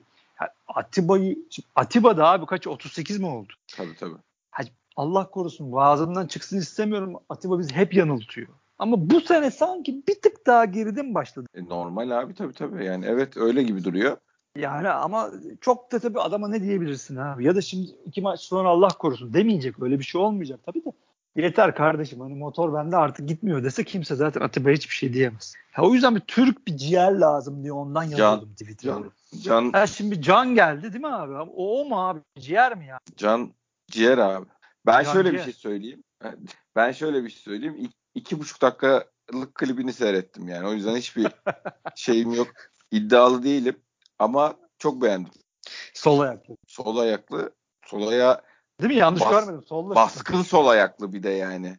[0.68, 1.38] Atiba'yı
[1.74, 3.52] Atiba da abi kaç 38 mi oldu?
[3.76, 4.14] Tabii tabii.
[4.96, 7.16] Allah korusun ağzımdan çıksın istemiyorum.
[7.28, 8.48] Atiba bizi hep yanıltıyor.
[8.78, 11.46] Ama bu sene sanki bir tık daha geride mi başladı?
[11.54, 12.84] E, normal abi tabii tabii.
[12.84, 14.16] Yani evet öyle gibi duruyor.
[14.56, 15.30] Yani ama
[15.60, 17.44] çok da tabii adama ne diyebilirsin abi?
[17.44, 19.82] Ya da şimdi iki maç sonra Allah korusun demeyecek.
[19.82, 20.92] Öyle bir şey olmayacak tabii de.
[21.36, 25.54] Yeter kardeşim hani motor bende artık gitmiyor dese kimse zaten Atiba'ya hiçbir şey diyemez.
[25.78, 29.02] Ya o yüzden bir Türk bir ciğer lazım diye ondan yazıyordum Twitter'da.
[29.42, 31.32] Can, Ha şimdi Can geldi değil mi abi?
[31.32, 32.20] O, o mu abi?
[32.38, 32.98] Ciğer mi ya?
[33.16, 33.54] can
[33.90, 34.46] ciğer abi.
[34.86, 35.46] Ben Can şöyle ciğer.
[35.46, 36.04] bir şey söyleyeyim.
[36.76, 37.76] Ben şöyle bir şey söyleyeyim.
[37.78, 40.68] İki, iki buçuk dakikalık klibini seyrettim yani.
[40.68, 41.26] O yüzden hiçbir
[41.96, 42.48] şeyim yok.
[42.90, 43.76] İddialı değilim.
[44.18, 45.32] Ama çok beğendim.
[45.94, 46.56] Sol ayaklı.
[46.66, 47.54] Sol ayaklı.
[47.86, 48.40] Sol ayağı
[48.80, 48.98] Değil mi?
[48.98, 49.62] Yanlış Bas- görmedim.
[49.62, 49.94] Solla.
[49.94, 51.78] baskın sol ayaklı bir de yani.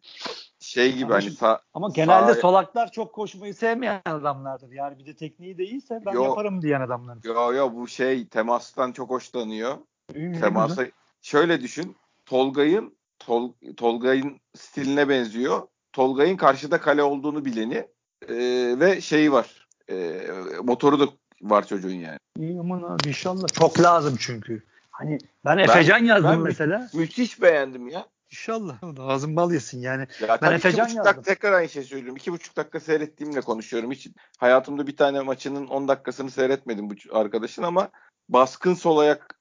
[0.76, 4.72] Şey gibi Ama hani sağ, Ama genelde Sağ- solaklar çok koşmayı sevmeyen adamlardır.
[4.72, 6.24] Yani bir de tekniği de iyiyse ben Yo.
[6.24, 7.18] yaparım diyen adamlar.
[7.24, 9.78] yo yo bu şey temastan çok hoşlanıyor.
[10.14, 10.86] temasa
[11.22, 11.96] şöyle düşün.
[12.26, 15.68] Tolgay'ın Tol, Tolgay'ın stiline benziyor.
[15.94, 17.88] Tolgay'ın karşıda kale olduğunu bileni
[18.30, 18.36] e,
[18.80, 19.68] ve şeyi var.
[19.90, 20.22] E,
[20.64, 21.06] motoru da
[21.42, 22.18] var çocuğun yani.
[22.40, 23.48] İyi aman abi inşallah.
[23.48, 24.64] Çok lazım çünkü.
[24.92, 26.90] Hani ben Efecan ben, yazdım ben mesela.
[26.94, 28.06] Müthiş beğendim ya.
[28.32, 28.78] İnşallah.
[29.00, 30.08] Ağzım bal yesin yani.
[30.22, 31.06] Ya ben Efecan yazdım.
[31.06, 32.18] Dakika, tekrar aynı şey söylüyorum.
[32.18, 33.92] İki buçuk dakika seyrettiğimle konuşuyorum.
[33.92, 34.08] Hiç
[34.38, 37.90] hayatımda bir tane maçının on dakikasını seyretmedim bu arkadaşın ama
[38.30, 39.40] baskın sol ayak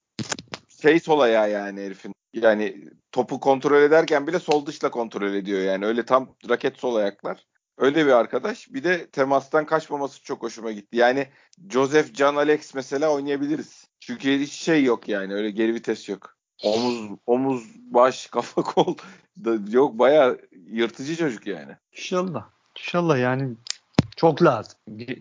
[0.83, 2.15] şey sol ayağı yani herifin.
[2.35, 5.87] Yani topu kontrol ederken bile sol dışla kontrol ediyor yani.
[5.87, 7.47] Öyle tam raket sol ayaklar.
[7.79, 8.73] Öyle bir arkadaş.
[8.73, 10.97] Bir de temastan kaçmaması çok hoşuma gitti.
[10.97, 11.29] Yani
[11.71, 13.85] Joseph Can Alex mesela oynayabiliriz.
[14.01, 15.35] Çünkü hiç şey yok yani.
[15.35, 16.34] Öyle geri vites yok.
[16.63, 18.97] Omuz, omuz, baş, kafa, kol
[19.45, 19.99] da yok.
[19.99, 20.37] Baya
[20.67, 21.73] yırtıcı çocuk yani.
[21.93, 22.49] İnşallah.
[22.79, 23.55] İnşallah yani
[24.17, 24.79] çok lazım.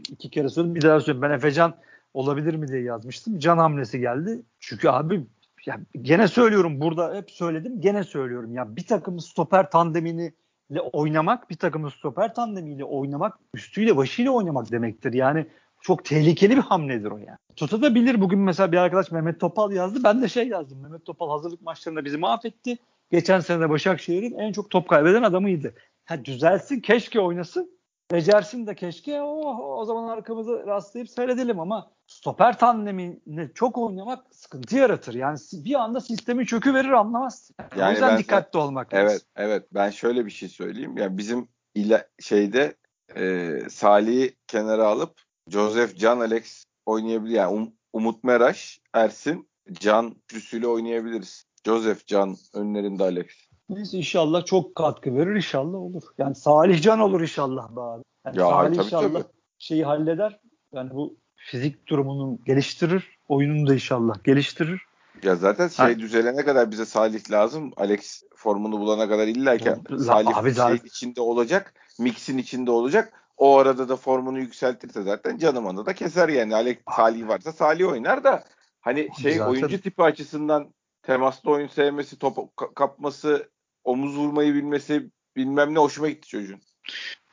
[0.09, 1.21] İki kere söyledim bir daha söyleyeyim.
[1.21, 1.75] Ben Efecan
[2.13, 3.39] olabilir mi diye yazmıştım.
[3.39, 4.41] Can hamlesi geldi.
[4.59, 5.25] Çünkü abi
[5.65, 10.33] ya gene söylüyorum burada hep söyledim gene söylüyorum ya bir takım stoper tandemini
[10.79, 15.13] oynamak bir takımın stoper tandemiyle oynamak üstüyle başıyla oynamak demektir.
[15.13, 15.47] Yani
[15.83, 17.37] çok tehlikeli bir hamledir o yani.
[17.55, 18.21] Tutabilir.
[18.21, 19.99] Bugün mesela bir arkadaş Mehmet Topal yazdı.
[20.03, 20.81] Ben de şey yazdım.
[20.81, 22.77] Mehmet Topal hazırlık maçlarında bizi mahvetti.
[23.11, 25.75] Geçen sene de Başakşehir'in en çok top kaybeden adamıydı.
[26.05, 27.79] Ha düzelsin keşke oynasın.
[28.11, 34.77] Becersin de keşke oh, o zaman arkamızı rastlayıp seyredelim ama stoper tandemini çok oynamak sıkıntı
[34.77, 35.13] yaratır.
[35.13, 37.55] Yani bir anda sistemi çökü verir anlamazsın.
[37.77, 39.27] Yani o yüzden dikkatli olmak evet, lazım.
[39.35, 40.97] Evet evet ben şöyle bir şey söyleyeyim.
[40.97, 42.75] Yani bizim ile şeyde
[43.15, 47.33] e, Salih'i kenara alıp Joseph Can Alex oynayabilir.
[47.33, 51.45] Yani um, Umut Meraş, Ersin, Can üçlüsüyle oynayabiliriz.
[51.65, 53.25] Joseph Can önlerinde Alex.
[53.69, 56.03] Neyse inşallah çok katkı verir inşallah olur.
[56.17, 58.03] Yani Salih Can olur inşallah be abi.
[58.25, 59.31] Yani ya, Salih tabii, inşallah tabii.
[59.59, 60.39] şeyi halleder.
[60.73, 63.17] Yani bu fizik durumunu geliştirir.
[63.27, 64.81] Oyununu da inşallah geliştirir.
[65.23, 65.99] Ya zaten şey ha.
[65.99, 67.71] düzelene kadar bize Salih lazım.
[67.77, 69.75] Alex formunu bulana kadar illaki
[70.05, 71.73] Salih abi, şey içinde olacak.
[71.99, 73.22] Mix'in içinde olacak.
[73.37, 76.55] O arada da formunu yükseltirse zaten canım da keser yani.
[76.55, 78.43] Alex Salih varsa Salih oynar da
[78.81, 79.51] hani şey zaten...
[79.51, 83.49] oyuncu tipi açısından temaslı oyun sevmesi, top kapması,
[83.83, 86.61] omuz vurmayı bilmesi bilmem ne hoşuma gitti çocuğun.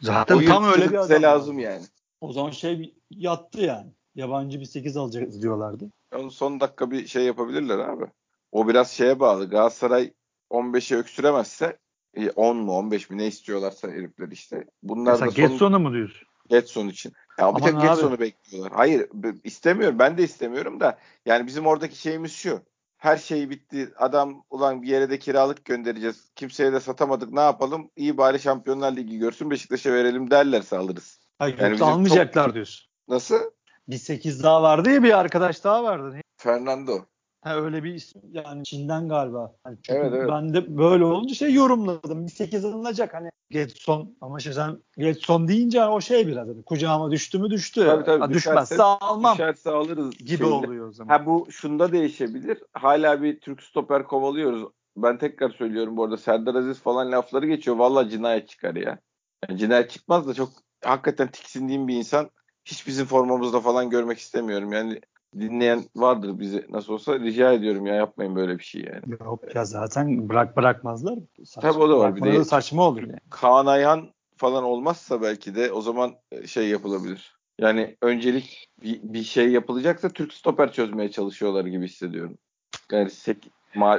[0.00, 1.22] Zaten o tam öyle bir adam.
[1.22, 1.84] Lazım yani.
[2.20, 3.92] O zaman şey yattı yani.
[4.14, 5.90] Yabancı bir 8 alacağız diyorlardı.
[6.16, 8.04] Onu son dakika bir şey yapabilirler abi.
[8.52, 9.50] O biraz şeye bağlı.
[9.50, 10.12] Galatasaray
[10.50, 11.78] 15'e öksüremezse
[12.36, 14.64] 10 mu 15 mi ne istiyorlarsa herifler işte.
[14.82, 15.48] Bunlar Mesela da son...
[15.48, 16.28] Getson'u mu diyorsun?
[16.48, 17.12] Getson için.
[17.38, 18.72] Ya bir tek Getson'u bekliyorlar.
[18.72, 19.08] Hayır
[19.44, 19.98] istemiyorum.
[19.98, 22.62] Ben de istemiyorum da yani bizim oradaki şeyimiz şu.
[22.96, 23.92] Her şey bitti.
[23.98, 26.30] Adam ulan bir yere de kiralık göndereceğiz.
[26.34, 27.32] Kimseye de satamadık.
[27.32, 27.90] Ne yapalım?
[27.96, 31.20] İyi bari Şampiyonlar Ligi görsün Beşiktaş'a verelim derlerse alırız.
[31.38, 32.54] Hayır yani yoksa almayacaklar çok...
[32.54, 32.90] diyorsun.
[33.08, 33.40] Nasıl?
[33.88, 36.20] Bir 8 daha vardı ya bir arkadaş daha vardı.
[36.36, 37.04] Fernando.
[37.42, 39.54] Ha öyle bir isim yani Çin'den galiba.
[39.66, 40.28] Yani çünkü evet, evet.
[40.28, 42.26] Ben de böyle olunca şey yorumladım.
[42.26, 47.10] Bir 8 alınacak hani Getson ama işte sen Getson deyince o şey biraz hani kucağıma
[47.10, 47.86] düştü mü düştü.
[47.86, 49.34] Tabii, tabii, ha, düşmezse düşerse, almam.
[49.34, 50.10] Düşerse alırız.
[50.10, 50.44] Gibi şeyle.
[50.44, 51.18] oluyor o zaman.
[51.18, 52.58] Ha bu şunda değişebilir.
[52.72, 54.64] Hala bir Türk stoper kovalıyoruz.
[54.96, 57.76] Ben tekrar söylüyorum bu arada Serdar Aziz falan lafları geçiyor.
[57.76, 58.98] Vallahi cinayet çıkar ya.
[59.48, 60.48] Yani cinayet çıkmaz da çok
[60.84, 62.30] hakikaten tiksindiğim bir insan
[62.64, 64.72] hiç bizim formamızda falan görmek istemiyorum.
[64.72, 65.00] Yani
[65.38, 69.02] dinleyen vardır bizi nasıl olsa rica ediyorum ya yapmayın böyle bir şey yani.
[69.20, 71.18] Yok ya zaten bırak bırakmazlar.
[71.44, 72.16] Saçma, Tabii o da var.
[72.16, 73.18] Bir de saçma olur yani.
[73.30, 77.36] Kaan Ayhan falan olmazsa belki de o zaman e, şey yapılabilir.
[77.58, 82.38] Yani öncelik bir, bir şey yapılacaksa Türk stoper çözmeye çalışıyorlar gibi hissediyorum.
[82.92, 83.50] Yani sek,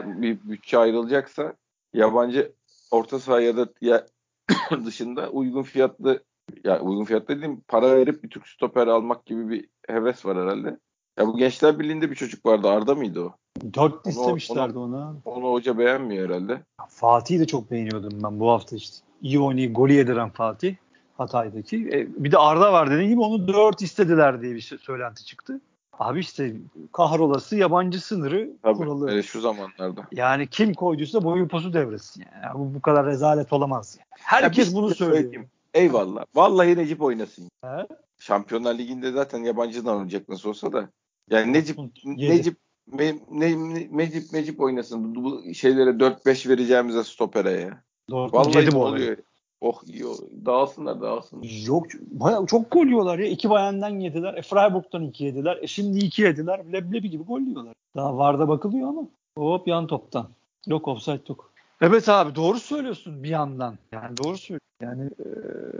[0.05, 1.53] bir bütçe ayrılacaksa
[1.93, 2.53] yabancı
[2.91, 4.05] orta saha ya da ya,
[4.85, 6.23] dışında uygun fiyatlı
[6.63, 10.77] ya uygun fiyatlı dediğim para verip bir Türk stoper almak gibi bir heves var herhalde.
[11.19, 12.69] Ya bu Gençler Birliği'nde bir çocuk vardı.
[12.69, 13.33] Arda mıydı o?
[13.73, 15.15] Dört istemişlerdi onu, ona.
[15.25, 16.61] Onu hoca beğenmiyor herhalde.
[16.89, 18.97] Fatih'i de çok beğeniyordum ben bu hafta işte.
[19.21, 20.75] İyi oynayıp golü yediren Fatih.
[21.17, 21.77] Hatay'daki.
[21.77, 25.61] E, bir de Arda var dediğim gibi onu dört istediler diye bir söylenti çıktı.
[25.99, 26.55] Abi işte
[26.93, 29.17] kahrolası yabancı sınırı Tabii, kuralı.
[29.17, 30.07] E, şu zamanlarda.
[30.11, 32.25] Yani kim koyduysa boyu posu devresin.
[32.43, 32.59] Yani.
[32.59, 33.97] Bu, bu kadar rezalet olamaz.
[33.99, 34.07] Yani.
[34.23, 35.23] Herkes ya bunu şey söylüyor.
[35.23, 35.49] Söyleyeyim.
[35.73, 36.25] Eyvallah.
[36.35, 37.49] Vallahi Necip oynasın.
[37.63, 37.87] He?
[38.19, 40.89] Şampiyonlar Ligi'nde zaten yabancıdan oynayacak nasıl olsa da.
[41.31, 42.57] Yani Necip Necip
[42.87, 43.57] me, ne,
[43.97, 45.15] Necip Necip oynasın.
[45.15, 47.83] Bu şeylere 4-5 vereceğimize stopere ya.
[48.09, 48.31] Doğru.
[48.31, 49.17] Vallahi oluyor.
[49.61, 50.03] Oh iyi
[50.45, 51.67] Dağılsınlar dağılsınlar.
[51.67, 53.25] Yok bayağı çok gol yiyorlar ya.
[53.25, 54.33] İki bayandan yediler.
[54.33, 55.57] E, Freiburg'dan iki yediler.
[55.61, 56.73] E, şimdi iki yediler.
[56.73, 57.73] Leblebi gibi gol yiyorlar.
[57.95, 59.07] Daha Varda bakılıyor ama.
[59.37, 60.27] Hop yan toptan.
[60.67, 61.51] Yok offside yok.
[61.81, 63.77] Evet abi doğru söylüyorsun bir yandan.
[63.91, 64.67] Yani doğru söylüyorsun.
[64.81, 65.27] Yani e...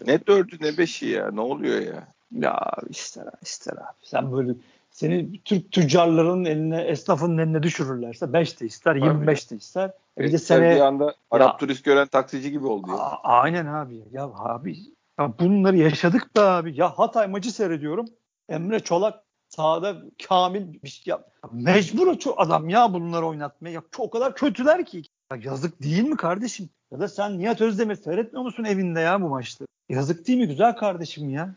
[0.06, 1.32] ne dördü ne beşi ya.
[1.32, 2.08] Ne oluyor ya?
[2.32, 3.98] Ya ister abi ister abi.
[4.04, 4.54] Sen böyle
[4.92, 9.92] seni Türk tüccarların eline, esnafın eline düşürürlerse 5 de ister, 25 de ister.
[10.18, 12.98] E bir de sene bir anda Arap ya, turist gören taksici gibi oldu ya.
[12.98, 14.04] A- aynen abi.
[14.12, 14.78] Ya abi
[15.20, 16.80] ya bunları yaşadık da abi.
[16.80, 18.06] Ya Hatay maçı seyrediyorum.
[18.50, 19.96] Emre Çolak sahada
[20.28, 21.32] kamil bir şey yap.
[21.52, 23.72] Mecbur o adam ya bunları oynatmaya.
[23.72, 25.04] Ya, o kadar kötüler ki.
[25.32, 26.70] Ya yazık değil mi kardeşim?
[26.92, 29.66] Ya da sen Nihat Özdemir seyretmiyor musun evinde ya bu maçta?
[29.90, 31.56] Yazık değil mi güzel kardeşim ya?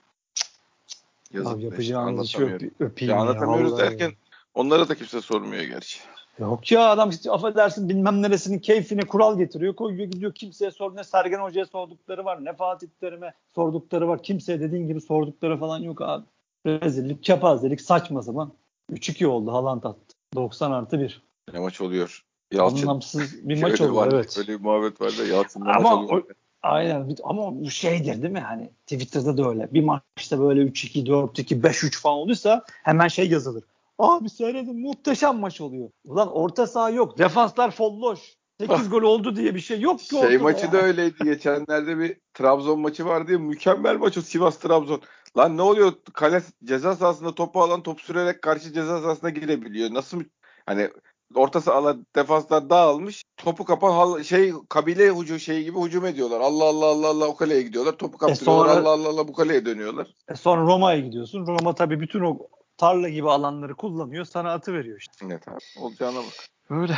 [1.34, 3.20] Yazık Abi yapacağımız işi öp, öpeyim ya.
[3.20, 4.12] Anlatamıyoruz ya, derken
[4.54, 6.00] onlara da kimse sormuyor gerçi.
[6.38, 11.04] Yok ya adam işte affedersin bilmem neresinin keyfine kural getiriyor koyuyor gidiyor kimseye sor ne
[11.04, 16.02] Sergen Hoca'ya sordukları var ne Fatih Terim'e sordukları var kimseye dediğin gibi sordukları falan yok
[16.02, 16.24] abi.
[16.66, 18.52] Rezillik kepazelik saçma zaman
[18.92, 21.22] 3-2 oldu Haaland attı 90 artı 1.
[21.52, 22.24] Ne maç oluyor?
[22.52, 22.76] Yalçın.
[22.76, 24.38] Anlamsız bir maç oluyor evet.
[24.38, 26.24] Öyle bir muhabbet var da Yalçın'da maç oluyor.
[26.24, 31.06] O, aynen ama bu şeydir değil mi hani Twitter'da da öyle bir maçta böyle 3-2
[31.06, 33.64] 4-2 5-3 falan olursa hemen şey yazılır
[33.98, 35.90] Abi seyredin muhteşem maç oluyor.
[36.04, 37.18] Ulan orta saha yok.
[37.18, 38.20] Defanslar folloş.
[38.60, 40.72] 8 gol oldu diye bir şey yok ki Şey maçı ya.
[40.72, 41.24] da öyleydi.
[41.24, 43.38] Geçenlerde bir Trabzon maçı vardı ya.
[43.38, 45.02] Mükemmel maç o Sivas Trabzon.
[45.36, 45.92] Lan ne oluyor?
[46.12, 49.94] Kale ceza sahasında topu alan top sürerek karşı ceza sahasına girebiliyor.
[49.94, 50.22] Nasıl
[50.66, 50.90] hani
[51.34, 53.24] orta sahalar defanslar dağılmış.
[53.36, 56.40] Topu kapan şey kabile hücum şeyi gibi hücum ediyorlar.
[56.40, 57.92] Allah Allah Allah Allah o kaleye gidiyorlar.
[57.92, 58.66] Topu kaptırıyorlar.
[58.66, 60.06] E sonra, Allah Allah Allah bu kaleye dönüyorlar.
[60.28, 61.46] E sonra Roma'ya gidiyorsun.
[61.46, 62.38] Roma tabii bütün o
[62.76, 64.24] tarla gibi alanları kullanıyor.
[64.24, 65.26] Sana atı veriyor işte.
[65.26, 65.58] Evet abi.
[65.80, 66.48] Olacağına bak.
[66.70, 66.96] Öyle.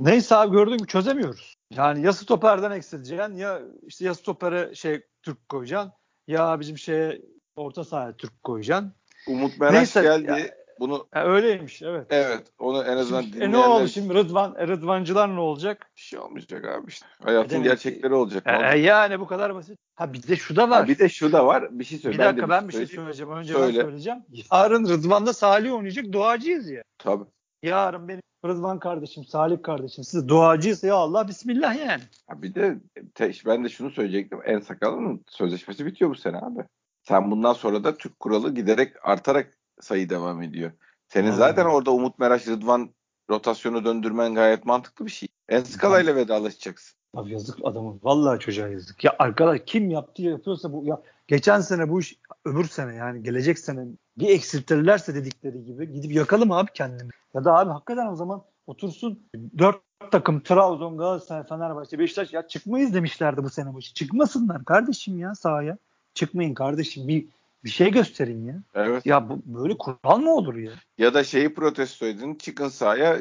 [0.00, 1.56] Neyse abi gördüğün gibi çözemiyoruz.
[1.70, 5.92] Yani ya stoperden eksileceksin ya işte ya stopere şey Türk koyacaksın
[6.26, 7.22] ya bizim şeye
[7.56, 8.94] orta sahaya Türk koyacaksın.
[9.28, 10.30] Umut Meraş Neyse, geldi.
[10.30, 12.06] Ya, bunu ha, öyleymiş evet.
[12.10, 12.52] Evet.
[12.58, 13.58] Onu en azından şimdi, dinleyenler...
[13.58, 15.90] E ne oldu şimdi Rıdvan Rıdvancılar ne olacak?
[15.96, 17.06] Bir şey olmayacak abi işte.
[17.22, 18.46] Hayatın gerçekleri olacak.
[18.46, 19.78] E, e, yani bu kadar basit.
[19.94, 20.80] Ha bir de şu da var.
[20.80, 21.78] Ha, bir de şu da var.
[21.78, 22.18] Bir şey söyle.
[22.18, 23.32] Bir dakika ben, ben bir şey söyleyeceğim.
[23.32, 23.78] Önce Söyle.
[23.78, 24.18] ben söyleyeceğim.
[24.52, 26.12] Yarın Rıdvan'da Salih oynayacak.
[26.12, 26.82] Duacıyız ya.
[26.98, 27.24] Tabii.
[27.62, 32.02] Yarın benim Rıdvan kardeşim, Salih kardeşim siz duacıyız ya Allah bismillah yani.
[32.26, 32.78] Ha bir de
[33.14, 34.40] te, ben de şunu söyleyecektim.
[34.44, 36.64] En sakalının sözleşmesi bitiyor bu sene abi.
[37.02, 40.72] Sen bundan sonra da Türk kuralı giderek artarak sayı devam ediyor.
[41.08, 41.38] Senin Aynen.
[41.38, 42.90] zaten orada Umut Meraş, Rıdvan
[43.30, 45.28] rotasyonu döndürmen gayet mantıklı bir şey.
[45.48, 47.00] Enskala ile vedalaşacaksın.
[47.14, 48.00] Abi yazık adamın.
[48.02, 49.04] Vallahi çocuğa yazık.
[49.04, 53.58] Ya arkadaş kim yaptı yapıyorsa bu ya geçen sene bu iş öbür sene yani gelecek
[53.58, 53.86] sene
[54.18, 57.10] bir eksiltirlerse dedikleri gibi gidip yakalım abi kendimi.
[57.34, 59.22] Ya da abi hakikaten o zaman otursun
[59.58, 59.76] dört
[60.10, 63.94] takım Trabzon, Galatasaray, Fenerbahçe, Beşiktaş ya çıkmayız demişlerdi bu sene başı.
[63.94, 65.78] Çıkmasınlar kardeşim ya sahaya.
[66.14, 67.08] Çıkmayın kardeşim.
[67.08, 67.26] Bir
[67.64, 68.62] bir şey gösterin ya.
[68.74, 69.06] Evet.
[69.06, 70.72] Ya bu böyle kural mı olur ya?
[70.98, 72.34] Ya da şeyi protesto edin.
[72.34, 73.18] Çıkın sahaya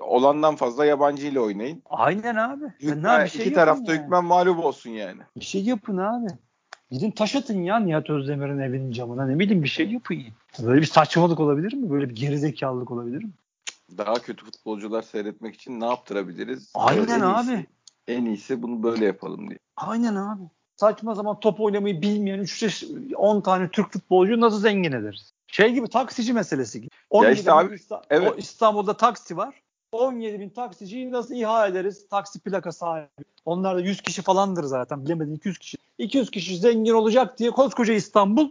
[0.00, 1.82] olandan fazla yabancı ile oynayın.
[1.90, 2.64] Aynen abi.
[2.80, 4.02] Hükmen, bir şey iki tarafta yani.
[4.02, 5.20] hükmen mağlup olsun yani.
[5.36, 6.28] Bir şey yapın abi.
[6.90, 10.18] Gidin taş atın ya Nihat Özdemir'in evinin camına ne bileyim bir şey yapın.
[10.62, 11.90] Böyle bir saçmalık olabilir mi?
[11.90, 13.30] Böyle bir gerizekalılık olabilir mi?
[13.98, 16.72] Daha kötü futbolcular seyretmek için ne yaptırabiliriz?
[16.74, 17.50] Aynen en abi.
[17.50, 17.66] Iyisi,
[18.08, 19.58] en iyisi bunu böyle yapalım diye.
[19.76, 20.42] Aynen abi
[20.82, 22.84] saçma zaman top oynamayı bilmeyen 3
[23.16, 25.32] 10 tane Türk futbolcu nasıl zengin ederiz?
[25.46, 26.90] Şey gibi taksici meselesi gibi.
[27.12, 28.34] Ya işte abi, İstanbul, evet.
[28.36, 29.62] İstanbul'da taksi var.
[29.92, 32.08] 17 bin taksiciyi nasıl ihale ederiz?
[32.08, 33.08] Taksi plaka sahibi.
[33.44, 35.04] Onlar da 100 kişi falandır zaten.
[35.04, 35.78] Bilemedin 200 kişi.
[35.98, 38.50] 200 kişi zengin olacak diye koskoca İstanbul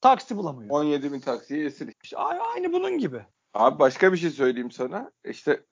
[0.00, 0.70] taksi bulamıyor.
[0.70, 1.94] 17 bin taksiye esir.
[2.02, 3.22] İşte aynı bunun gibi.
[3.54, 5.10] Abi başka bir şey söyleyeyim sana.
[5.24, 5.62] İşte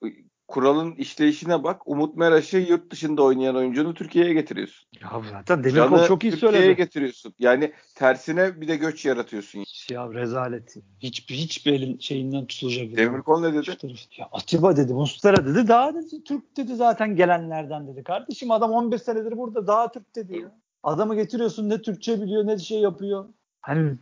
[0.51, 1.83] kuralın işleyişine bak.
[1.87, 4.89] Umut Meraş'ı yurt dışında oynayan oyuncunu Türkiye'ye getiriyorsun.
[5.01, 6.77] Ya zaten Demirkol çok iyi Türkiye'ye söyledi.
[6.77, 7.35] getiriyorsun.
[7.39, 9.65] Yani tersine bir de göç yaratıyorsun.
[9.91, 10.77] Ya rezalet.
[10.99, 12.97] Hiç hiçbir elin şeyinden tutulacak.
[12.97, 13.71] Demirkol ne dedi?
[14.17, 15.69] Ya Atiba dedi, Mustara dedi.
[15.69, 18.05] Daha dedi Türk dedi zaten gelenlerden dedi.
[18.05, 20.53] Kardeşim adam 11 senedir burada daha Türk dedi ya.
[20.83, 23.25] Adamı getiriyorsun ne Türkçe biliyor ne şey yapıyor.
[23.61, 23.93] Hani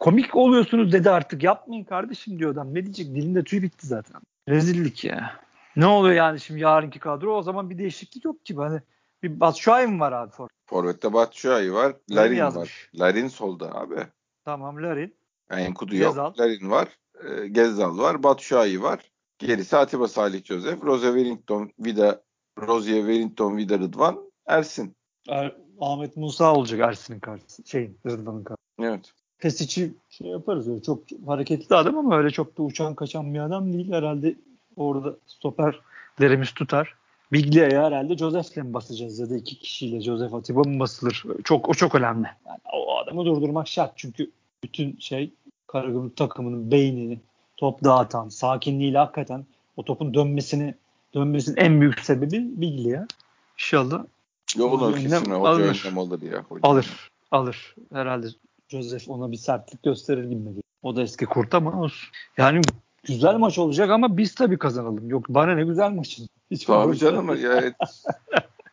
[0.00, 2.74] komik oluyorsunuz dedi artık yapmayın kardeşim diyor adam.
[2.74, 4.20] Ne diyecek dilinde tüy bitti zaten.
[4.48, 5.47] Rezillik ya.
[5.78, 7.36] Ne oluyor yani şimdi yarınki kadro?
[7.36, 8.54] O zaman bir değişiklik yok ki.
[8.54, 8.80] Hani
[9.22, 10.30] bir Batshuayi mi var abi?
[10.30, 11.96] For Forvet'te Batshuayi var.
[12.10, 12.90] Larin var.
[12.94, 13.96] Larin solda abi.
[14.44, 15.14] Tamam Larin.
[15.50, 16.38] Enkudu yok.
[16.38, 16.88] Larin var.
[17.24, 18.22] E, Gezzal var.
[18.22, 19.10] Batshuayi var.
[19.38, 20.84] Gerisi Atiba Salih Joseph.
[20.84, 22.22] Rose Wellington, Vida,
[22.58, 24.96] Rozier Wellington, Vida Rıdvan, Ersin.
[25.28, 27.62] Er, Ahmet Musa olacak Ersin'in karşısı.
[27.66, 28.66] Şeyin Rıdvan'ın karşısı.
[28.80, 29.12] Evet.
[29.38, 33.72] Pesic'i şey yaparız öyle çok hareketli adam ama öyle çok da uçan kaçan bir adam
[33.72, 33.92] değil.
[33.92, 34.34] Herhalde
[34.78, 36.94] orada stoperlerimiz tutar.
[37.32, 41.24] Biglia'ya herhalde Joseph'le mi basacağız ya da iki kişiyle Joseph Atiba mı basılır?
[41.44, 42.28] Çok o çok önemli.
[42.46, 44.30] Yani o adamı durdurmak şart çünkü
[44.62, 45.32] bütün şey
[45.66, 47.20] Karagümrük takımının beynini
[47.56, 50.74] top dağıtan, sakinliğiyle hakikaten o topun dönmesini
[51.14, 53.06] dönmesinin en büyük sebebi Biglia.
[53.58, 54.04] İnşallah.
[54.56, 56.42] Yolun ölçüsüne hoca önlem alır ya.
[56.42, 56.60] Hoca.
[56.62, 57.10] Alır.
[57.30, 57.74] Alır.
[57.92, 58.26] Herhalde
[58.68, 60.48] Joseph ona bir sertlik gösterir gibi.
[60.82, 62.08] O da eski kurt ama olsun.
[62.36, 62.60] Yani
[63.04, 65.10] güzel maç olacak ama biz tabii kazanalım.
[65.10, 66.28] Yok bana ne güzel maçın.
[66.50, 67.74] Hiç Tabii canım ya.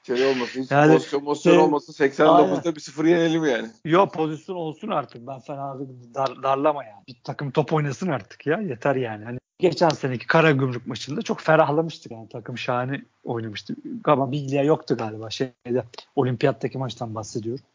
[0.03, 0.61] şey olmasın.
[0.63, 1.93] Hiç Yani pozisyon, pozisyon şey- olmasın.
[1.93, 3.67] 89'da bir sıfır yenelim yani.
[3.85, 5.27] Yok pozisyon olsun artık.
[5.27, 5.77] Ben fena
[6.15, 7.03] dar, darlama yani.
[7.07, 8.61] Bir takım top oynasın artık ya.
[8.61, 9.25] Yeter yani.
[9.25, 12.29] Hani geçen seneki Karagümrük maçında çok ferahlamıştık yani.
[12.29, 13.75] Takım şahane oynamıştı.
[14.05, 15.83] Ama Biglia yoktu galiba şeyde.
[16.15, 17.65] Olimpiyattaki maçtan bahsediyorum.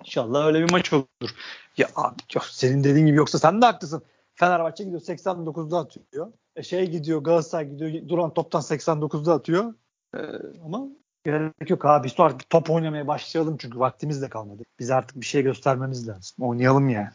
[0.00, 1.30] İnşallah öyle bir maç olur.
[1.76, 4.02] Ya abi yok, senin dediğin gibi yoksa sen de haklısın.
[4.36, 6.32] Fenerbahçe gidiyor 89'da atıyor.
[6.56, 9.74] E şey gidiyor Galatasaray gidiyor duran toptan 89'da atıyor.
[10.14, 10.18] Ee,
[10.64, 10.88] ama
[11.24, 12.06] gerek yok abi.
[12.06, 14.62] Biz artık top oynamaya başlayalım çünkü vaktimiz de kalmadı.
[14.78, 16.36] Biz artık bir şey göstermemiz lazım.
[16.40, 17.10] Oynayalım yani.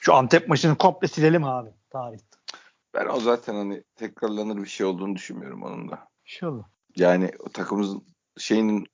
[0.00, 2.36] Şu Antep maçını komple silelim abi tarihte.
[2.94, 6.08] Ben o zaten hani tekrarlanır bir şey olduğunu düşünmüyorum onun da.
[6.24, 6.64] İnşallah.
[6.96, 8.02] Yani o takımımızın
[8.38, 8.86] şeyinin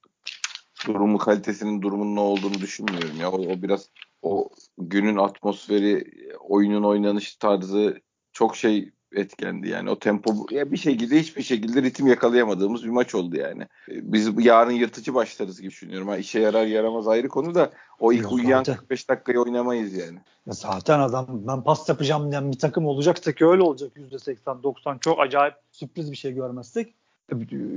[0.86, 3.30] durumu kalitesinin durumunun ne olduğunu düşünmüyorum ya.
[3.30, 3.88] O, o biraz
[4.22, 4.48] o
[4.78, 6.04] günün atmosferi,
[6.40, 8.00] oyunun oynanış tarzı
[8.32, 9.90] çok şey etkendi yani.
[9.90, 13.66] O tempo ya bir şekilde hiçbir şekilde ritim yakalayamadığımız bir maç oldu yani.
[13.88, 16.08] Biz yarın yırtıcı başlarız gibi düşünüyorum.
[16.08, 18.76] Ha, işe yarar yaramaz ayrı konu da o ilk Yok, uyuyan zaten.
[18.76, 20.18] 45 dakikayı oynamayız yani.
[20.46, 25.20] Ya zaten adam ben pas yapacağım diyen bir takım olacaksa ki öyle olacak %80-90 çok
[25.20, 26.94] acayip sürpriz bir şey görmezsek.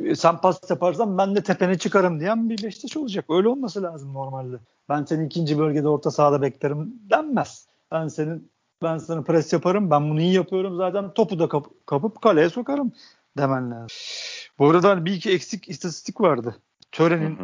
[0.05, 3.25] E, sen pas yaparsan ben de tepene çıkarım diyen bir Beşiktaş olacak.
[3.29, 4.57] Öyle olması lazım normalde.
[4.89, 7.67] Ben seni ikinci bölgede orta sahada beklerim denmez.
[7.91, 9.91] Ben senin ben sana pres yaparım.
[9.91, 10.77] Ben bunu iyi yapıyorum.
[10.77, 12.91] Zaten topu da kap- kapıp kaleye sokarım
[13.37, 13.97] demen lazım.
[14.59, 16.55] Bu arada hani bir iki eksik istatistik vardı.
[16.91, 17.37] Tören'in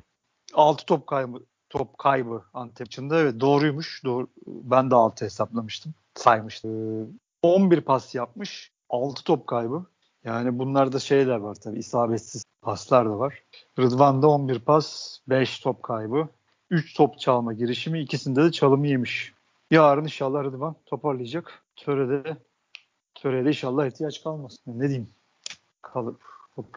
[0.54, 1.40] 6 top kaybı
[1.70, 4.02] top kaybı Antep maçında evet doğruymuş.
[4.06, 4.28] Doğru.
[4.48, 5.94] Ben de 6 hesaplamıştım.
[6.16, 6.72] Saymıştım.
[6.72, 7.08] Ee,
[7.42, 8.72] 11 pas yapmış.
[8.90, 9.86] 6 top kaybı.
[10.26, 11.80] Yani bunlarda şeyler var tabii.
[11.80, 13.44] isabetsiz paslar da var.
[13.80, 16.28] Rıdvan'da 11 pas, 5 top kaybı.
[16.70, 18.00] 3 top çalma girişimi.
[18.02, 19.34] ikisinde de çalımı yemiş.
[19.72, 21.64] Yarın inşallah Rıdvan toparlayacak.
[21.76, 22.38] Töre'de
[23.16, 24.80] Töre'de inşallah ihtiyaç kalmasın.
[24.80, 25.10] Ne diyeyim?
[25.82, 26.22] Kalıp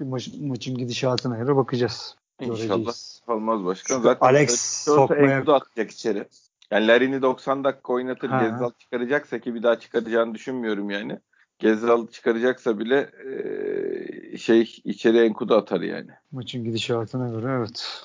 [0.01, 2.17] maç, maçın gidişatına göre bakacağız.
[2.41, 3.23] İnşallah Göreceğiz.
[3.27, 4.01] kalmaz başkan.
[4.01, 6.29] Zaten Alex sokmaya- Enkudu atacak içeri.
[6.71, 8.29] Yani Larin'i 90 dakika oynatır.
[8.29, 8.43] Ha.
[8.43, 11.19] Gezzal çıkaracaksa ki bir daha çıkaracağını düşünmüyorum yani.
[11.59, 16.11] Gezzal çıkaracaksa bile eee, şey içeri Enkudu atar yani.
[16.33, 18.05] Maçın gidişatına göre evet.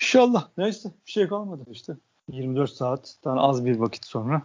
[0.00, 0.48] İnşallah.
[0.58, 1.96] Neyse bir şey kalmadı işte.
[2.28, 4.42] 24 saatten az bir vakit sonra.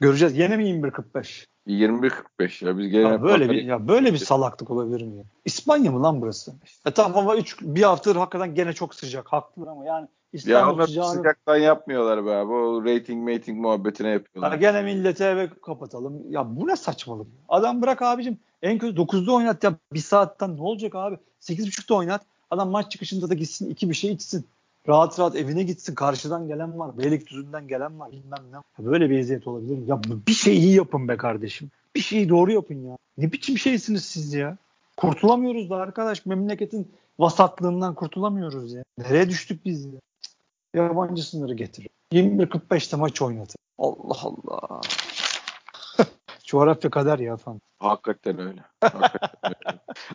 [0.00, 0.38] Göreceğiz.
[0.38, 1.46] Yine mi 21.45?
[1.66, 5.24] 21-45 ya biz gene Ya böyle bir ya böyle bir salaklık olabilir mi ya?
[5.44, 6.52] İspanya mı lan burası?
[6.86, 9.32] E tamam ama 3 bir haftadır hakikaten gene çok sıcak.
[9.32, 12.52] Haklılar ama yani ya İstanbul onlar sıcağını sıcaktan yapmıyorlar be abi.
[12.52, 14.58] O rating mating muhabbetine Ha, yapıyorlar.
[14.58, 16.30] gene millete eve kapatalım.
[16.30, 17.26] Ya bu ne saçmalık?
[17.48, 18.38] Adam bırak abicim.
[18.62, 19.74] En kötü 9'da oynat ya.
[19.92, 21.18] Bir saatten ne olacak abi?
[21.40, 22.22] 8.30'da oynat.
[22.50, 24.46] Adam maç çıkışında da gitsin iki bir şey içsin.
[24.88, 25.94] Rahat rahat evine gitsin.
[25.94, 26.98] Karşıdan gelen var.
[26.98, 28.12] Beylikdüzü'nden gelen var.
[28.12, 28.84] Bilmem ne.
[28.86, 29.84] Böyle bir eziyet olabilir mi?
[29.86, 31.70] Ya bir şey iyi yapın be kardeşim.
[31.94, 32.96] Bir şeyi doğru yapın ya.
[33.18, 34.56] Ne biçim şeysiniz siz ya?
[34.96, 36.26] Kurtulamıyoruz da arkadaş.
[36.26, 38.84] Memleketin vasatlığından kurtulamıyoruz ya.
[38.98, 40.00] Nereye düştük biz ya?
[40.74, 41.88] Yabancı sınırı getir.
[42.12, 43.56] 21.45'te maç oynatın.
[43.78, 44.80] Allah Allah.
[46.44, 47.60] Coğrafya kader ya falan.
[47.78, 48.64] Hakikaten öyle.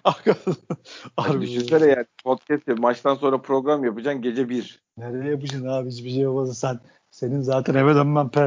[0.03, 0.81] Hakikaten öyle.
[1.17, 4.81] Harbi düşünsene yani podcast yap, maçtan sonra program yapacaksın gece 1.
[4.97, 6.79] Nereye yapacaksın abi hiçbir şey yapmadın sen.
[7.11, 8.41] Senin zaten eve dönmen pe.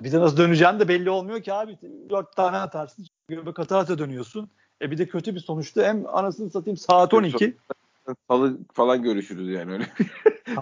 [0.00, 1.78] Bir de nasıl döneceğin de belli olmuyor ki abi.
[2.10, 3.06] Dört tane atarsın.
[3.28, 4.50] Göbek ata ata dönüyorsun.
[4.82, 7.56] E bir de kötü bir sonuçta hem anasını satayım saat 12.
[8.28, 9.86] Salı falan görüşürüz yani öyle.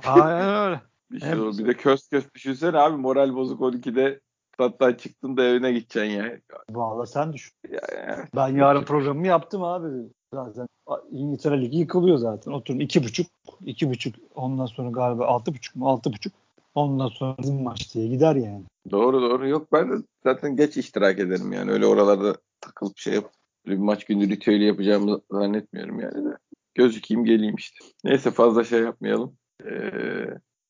[0.07, 0.80] Aynen öyle.
[1.11, 1.59] Bir, şey olur.
[1.59, 4.20] bir de köz köz düşünsene abi moral bozuk 12'de
[4.61, 6.38] tattan çıktın da evine gideceksin ya.
[6.70, 7.52] Valla sen düşün.
[7.70, 8.28] ya, ya.
[8.36, 9.86] Ben yarın programımı yaptım abi.
[10.34, 10.66] Zaten
[11.11, 12.52] İngiltere Ligi yıkılıyor zaten.
[12.52, 13.26] Oturun iki buçuk,
[13.66, 16.32] iki buçuk ondan sonra galiba altı buçuk mu altı buçuk.
[16.74, 18.64] Ondan sonra bizim maç diye gider yani.
[18.90, 19.48] Doğru doğru.
[19.48, 19.94] Yok ben de
[20.24, 21.70] zaten geç iştirak ederim yani.
[21.70, 23.30] Öyle oralarda takılıp şey yap.
[23.66, 26.36] Bir maç günü ritüeli yapacağımı zannetmiyorum yani de.
[26.74, 27.84] Gözükeyim geleyim işte.
[28.04, 29.32] Neyse fazla şey yapmayalım.
[29.64, 30.26] Ee,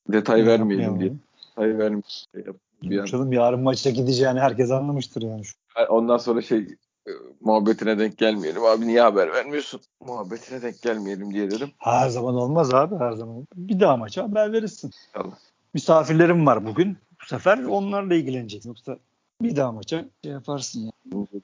[0.09, 1.12] detay vermeyelim diye.
[1.51, 2.61] Detay vermeyelim.
[2.83, 5.43] Bir an- Canım yarın maça gideceğini herkes anlamıştır yani.
[5.89, 6.59] Ondan sonra şey
[7.07, 7.11] e,
[7.41, 8.64] muhabbetine denk gelmeyelim.
[8.64, 9.81] Abi niye haber vermiyorsun?
[10.07, 11.70] Muhabbetine denk gelmeyelim diye dedim.
[11.78, 13.47] Her zaman olmaz abi her zaman.
[13.57, 14.91] Bir daha maça haber verirsin.
[15.14, 15.35] İnşallah.
[15.74, 16.99] Misafirlerim var bugün.
[17.22, 18.68] Bu sefer onlarla ilgileneceksin.
[18.68, 18.97] Yoksa
[19.43, 20.91] bir daha maça şey yaparsın ya.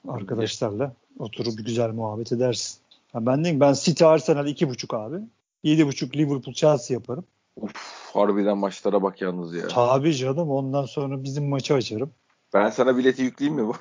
[0.09, 2.78] Arkadaşlarla oturup güzel muhabbet edersin.
[3.12, 5.16] Ha ben de ben City Arsenal iki buçuk abi.
[5.64, 7.24] Yedi buçuk Liverpool Chelsea yaparım.
[7.57, 7.72] Uf,
[8.12, 9.68] harbiden maçlara bak yalnız ya.
[9.68, 12.11] Tabii canım ondan sonra bizim maçı açarım.
[12.54, 13.74] Ben sana bileti yükleyeyim mi bu?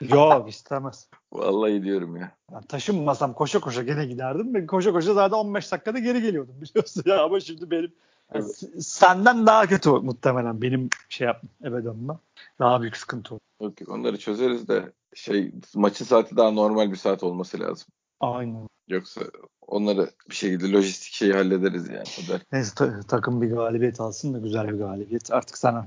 [0.14, 1.08] Yok istemez.
[1.32, 2.32] Vallahi diyorum ya.
[2.52, 7.02] Ben taşınmasam koşa koşa gene giderdim ve koşa koşa zaten 15 dakikada geri geliyordum biliyorsun
[7.06, 7.92] ya ama şimdi benim
[8.32, 8.62] Evet.
[8.78, 12.20] Senden daha kötü muhtemelen benim şey yapma Ebedon'la.
[12.58, 13.40] Daha büyük sıkıntı olur.
[13.60, 17.88] Yok onları çözeriz de şey maçın saati daha normal bir saat olması lazım.
[18.20, 18.68] Aynen.
[18.88, 19.20] Yoksa
[19.66, 22.04] onları bir şekilde lojistik şeyi hallederiz yani.
[22.18, 25.32] O Neyse ta- takım bir galibiyet alsın da güzel bir galibiyet.
[25.32, 25.86] Artık sana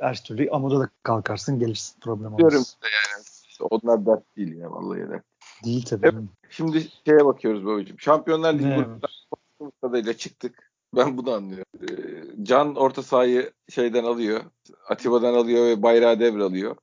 [0.00, 2.38] her türlü amuda da kalkarsın gelirsin problem olmaz.
[2.38, 3.24] Diyorum işte yani.
[3.70, 5.24] Onlar dert değil ya vallahi dert.
[5.64, 6.06] Değil tabii.
[6.06, 6.24] Evet.
[6.50, 8.00] Şimdi şeye bakıyoruz babacığım.
[8.00, 10.70] Şampiyonlar Ligi gruplarında kadarıyla çıktık.
[10.96, 11.64] Ben bunu anlıyorum.
[11.82, 14.40] Ee, Can orta sahayı şeyden alıyor.
[14.88, 16.76] Atiba'dan alıyor ve bayrağı devralıyor.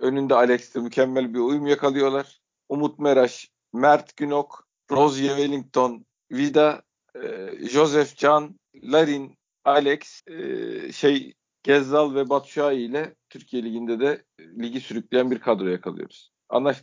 [0.00, 2.40] Önünde Alex'te mükemmel bir uyum yakalıyorlar.
[2.68, 6.82] Umut Meraş, Mert Günok, Rozier Wellington, Vida,
[7.14, 14.80] e, Joseph Can, Larin, Alex, e, şey Gezzal ve Batshuayi ile Türkiye Ligi'nde de ligi
[14.80, 16.30] sürükleyen bir kadro yakalıyoruz.
[16.48, 16.82] Anlaş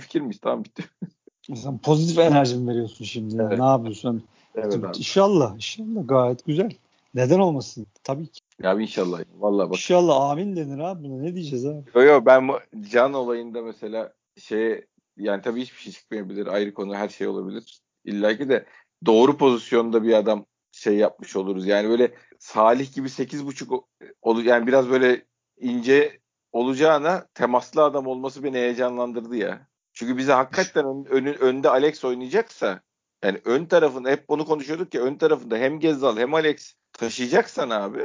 [0.00, 0.38] fikir miyiz?
[0.42, 0.84] Tamam bitti.
[1.54, 3.42] Sen pozitif enerji mi veriyorsun şimdi?
[3.42, 3.58] Evet.
[3.58, 4.24] Ne yapıyorsun?
[4.54, 4.86] Evet abi.
[4.86, 5.54] İnşallah.
[5.54, 6.70] İnşallah gayet güzel.
[7.14, 7.86] Neden olmasın?
[8.04, 8.40] Tabii ki.
[8.62, 9.20] Ya inşallah.
[9.38, 9.76] Vallahi bak.
[9.76, 11.04] İnşallah amin denir abi.
[11.04, 11.82] Buna ne diyeceğiz abi?
[11.94, 12.50] Yo yo ben
[12.90, 14.84] can olayında mesela şey
[15.20, 16.46] yani tabii hiçbir şey çıkmayabilir.
[16.46, 17.80] Ayrı konu her şey olabilir.
[18.04, 18.66] İlla ki de
[19.06, 21.66] doğru pozisyonda bir adam şey yapmış oluruz.
[21.66, 23.84] Yani böyle Salih gibi 8.5
[24.22, 26.20] olu yani biraz böyle ince
[26.52, 29.66] olacağına temaslı adam olması beni heyecanlandırdı ya.
[29.92, 32.80] Çünkü bize hakikaten ön, ön, önde Alex oynayacaksa
[33.24, 38.04] yani ön tarafında hep bunu konuşuyorduk ya ön tarafında hem Gezzal hem Alex taşıyacaksan abi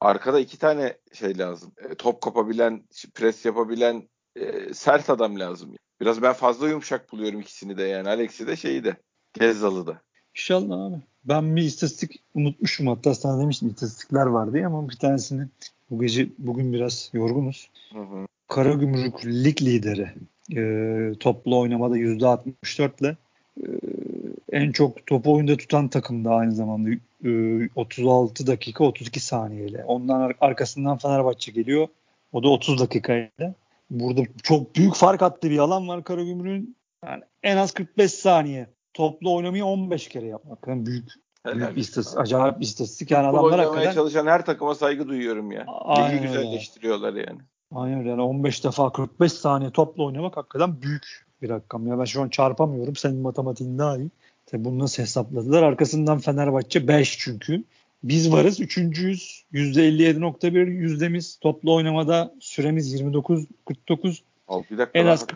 [0.00, 1.72] arkada iki tane şey lazım.
[1.78, 5.76] E, top kapabilen, pres yapabilen e, sert adam lazım.
[6.02, 8.08] Biraz ben fazla yumuşak buluyorum ikisini de yani.
[8.08, 8.96] Alex'i de şeyi de.
[9.34, 10.00] Gezzal'ı da.
[10.34, 10.96] İnşallah abi.
[11.24, 15.46] Ben bir istatistik unutmuşum hatta sana demiştim istatistikler var diye ama bir tanesini
[15.90, 17.70] bu gece bugün biraz yorgunuz.
[17.92, 18.26] Hı hı.
[18.48, 20.10] Karagümrük lig lideri
[20.56, 23.16] e, toplu oynamada %64 ile
[23.60, 23.66] e,
[24.52, 26.90] en çok topu oyunda tutan takım da aynı zamanda
[27.24, 27.30] e,
[27.74, 29.84] 36 dakika 32 saniyeyle.
[29.84, 31.88] Ondan arkasından Fenerbahçe geliyor.
[32.32, 33.54] O da 30 dakikayla.
[33.92, 36.76] Burada çok büyük fark attı bir alan var Karagümrük'ün.
[37.04, 38.66] Yani en az 45 saniye.
[38.94, 40.58] Toplu oynamayı 15 kere yapmak.
[40.68, 41.10] Yani büyük
[41.46, 43.10] Büyük istatistik, acayip bir istatistik.
[43.10, 43.94] Yani Futbol adamlar hakikaten...
[43.94, 45.64] çalışan her takıma saygı duyuyorum ya.
[45.66, 47.40] Aynen Ligi güzelleştiriyorlar yani.
[47.74, 48.08] Aynen öyle.
[48.08, 51.86] Yani 15 defa 45 saniye topla oynamak hakikaten büyük bir rakam.
[51.86, 52.96] Ya ben şu an çarpamıyorum.
[52.96, 54.10] Senin matematiğin daha iyi.
[54.46, 55.62] Tabi bunu nasıl hesapladılar?
[55.62, 57.64] Arkasından Fenerbahçe 5 çünkü.
[58.04, 58.60] Biz varız.
[58.60, 59.44] Üçüncüyüz.
[59.52, 61.38] %57.1 yüzdemiz.
[61.40, 64.22] Toplu oynamada süremiz 29-49.
[64.94, 65.26] en az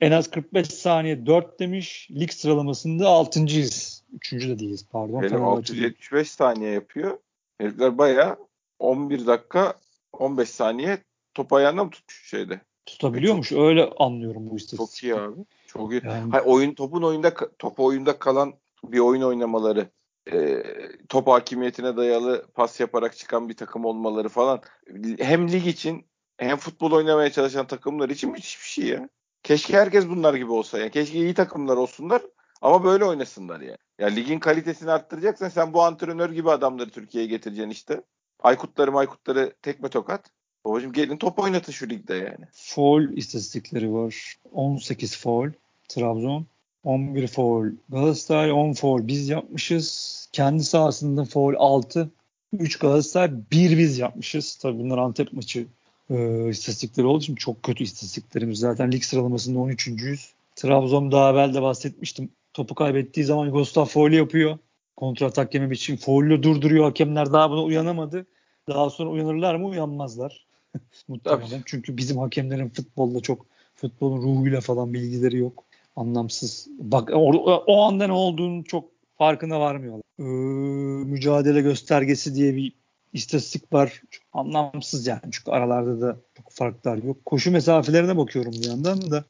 [0.00, 2.08] en az 45 saniye 4 demiş.
[2.10, 4.02] Lig sıralamasında 6.'yız.
[4.12, 5.22] Üçüncü de değiliz pardon.
[5.22, 7.18] Benim 675 saniye yapıyor.
[7.58, 8.36] Herifler bayağı
[8.78, 9.74] 11 dakika
[10.12, 10.98] 15 saniye
[11.34, 12.60] top ayağında mı tutmuş şeyde?
[12.86, 13.48] Tutabiliyormuş.
[13.48, 15.00] Çok, öyle anlıyorum bu istatistik.
[15.00, 15.40] Çok iyi abi.
[15.66, 16.02] Çok iyi.
[16.04, 16.30] Yani...
[16.30, 18.54] Hayır, oyun topun oyunda top oyunda kalan
[18.84, 19.88] bir oyun oynamaları
[20.32, 20.62] e,
[21.08, 24.62] top hakimiyetine dayalı pas yaparak çıkan bir takım olmaları falan
[25.18, 26.06] hem lig için
[26.36, 29.08] hem futbol oynamaya çalışan takımlar için müthiş bir şey ya.
[29.42, 30.90] Keşke herkes bunlar gibi olsa ya.
[30.90, 32.22] Keşke iyi takımlar olsunlar
[32.62, 33.76] ama böyle oynasınlar ya.
[33.98, 38.02] Ya ligin kalitesini arttıracaksan sen bu antrenör gibi adamları Türkiye'ye getireceksin işte.
[38.38, 40.30] Aykutları Maykutları tekme tokat.
[40.64, 42.46] Babacım gelin top oynatın şu ligde yani.
[42.52, 44.36] Foul istatistikleri var.
[44.52, 45.50] 18 foul
[45.88, 46.46] Trabzon.
[46.84, 50.28] 11 foul Galatasaray 10 foul biz yapmışız.
[50.32, 52.10] Kendi sahasında foul 6.
[52.52, 54.56] 3 Galatasaray 1 biz yapmışız.
[54.56, 55.66] Tabii bunlar Antep maçı
[56.10, 58.58] e, istatistikleri olduğu için çok kötü istatistiklerimiz.
[58.58, 60.32] Zaten lig sıralamasında 13.yüz.
[60.56, 62.28] Trabzon daha evvel de bahsetmiştim.
[62.54, 64.58] Topu kaybettiği zaman Gustav foul yapıyor.
[64.96, 66.84] Kontra atak yememek için foul'ü durduruyor.
[66.84, 68.26] Hakemler daha buna uyanamadı.
[68.68, 69.66] Daha sonra uyanırlar mı?
[69.66, 70.46] Uyanmazlar.
[71.08, 71.62] Muhtemelen.
[71.64, 75.63] Çünkü bizim hakemlerin futbolda çok futbolun ruhuyla falan bilgileri yok.
[75.96, 76.68] Anlamsız.
[76.78, 77.32] Bak o,
[77.66, 78.84] o anda ne olduğunu çok
[79.18, 80.02] farkına varmıyorlar.
[80.18, 80.22] Ee,
[81.04, 82.72] mücadele göstergesi diye bir
[83.12, 84.02] istatistik var.
[84.10, 85.20] Çok anlamsız yani.
[85.30, 87.24] Çünkü aralarda da çok farklar yok.
[87.24, 89.24] Koşu mesafelerine bakıyorum bir yandan da.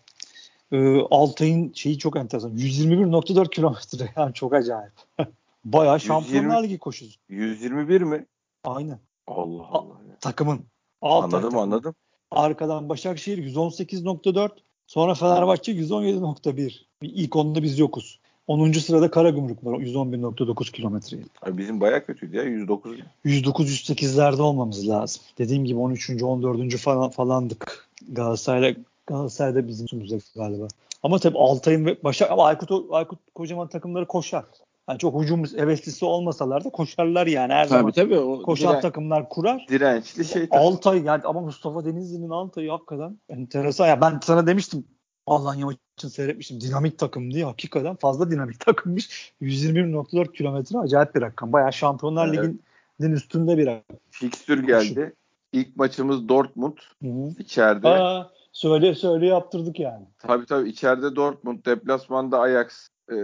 [0.72, 2.56] Ee, Altay'ın şeyi çok enteresan.
[2.56, 4.12] 121.4 kilometre.
[4.16, 4.92] Yani çok acayip.
[5.64, 7.20] Bayağı Şampiyonlar Ligi koşusu.
[7.28, 8.26] 121 mi?
[8.64, 8.98] Aynen.
[9.26, 9.94] Allah Allah.
[10.08, 10.16] Ya.
[10.20, 10.60] Takımın.
[11.02, 11.62] Altay anladım takımın.
[11.62, 11.94] anladım.
[12.30, 14.50] Arkadan Başakşehir 118.4.
[14.86, 16.80] Sonra Fenerbahçe 117.1.
[17.02, 18.18] İlk onda biz yokuz.
[18.46, 18.72] 10.
[18.72, 21.16] sırada Karagümrük var 111.9 kilometre.
[21.46, 22.98] Bizim baya kötüydü ya 109.
[23.24, 25.22] 109-108'lerde olmamız lazım.
[25.38, 26.22] Dediğim gibi 13.
[26.22, 26.76] 14.
[26.76, 27.88] falan falandık.
[28.08, 28.74] Galatasaray'la
[29.06, 30.68] Galatasaray'da bizim üstümüzde galiba.
[31.02, 34.44] Ama tabii Altay'ın ve Başak ama Aykut, Aykut kocaman takımları koşar.
[34.88, 37.92] Yani çok hücum heveslisi olmasalar da koşarlar yani her tabii, zaman.
[37.92, 39.66] Tabii o koşan diren, takımlar kurar.
[39.68, 40.48] Dirençli şey.
[40.50, 43.86] Altay yani ama Mustafa Denizli'nin Altay'ı hakikaten enteresan.
[43.86, 44.84] Ya ben sana demiştim
[45.26, 46.60] Alanya maçını seyretmiştim.
[46.60, 47.44] Dinamik takım diye.
[47.44, 49.32] Hakikaten fazla dinamik takımmış.
[49.42, 51.52] 121.4 kilometre acayip bir rakam.
[51.52, 52.38] Bayağı Şampiyonlar evet.
[52.38, 53.96] Ligi'nin üstünde bir rakam.
[54.10, 55.14] Fikstür geldi.
[55.52, 56.78] İlk maçımız Dortmund.
[57.02, 57.34] Hı-hı.
[57.38, 57.88] içeride.
[57.88, 60.04] Aa, söyle söyle yaptırdık yani.
[60.18, 63.16] Tabii tabii içeride Dortmund, deplasmanda Ajax, e,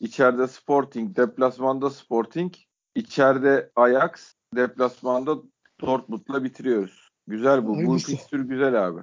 [0.00, 2.54] içeride Sporting, deplasmanda Sporting,
[2.94, 4.10] içeride Ajax,
[4.56, 5.36] deplasmanda
[5.80, 7.08] Dortmund'la bitiriyoruz.
[7.26, 7.68] Güzel bu.
[7.68, 8.06] Bu Hayırlısı.
[8.06, 9.00] fikstür güzel abi.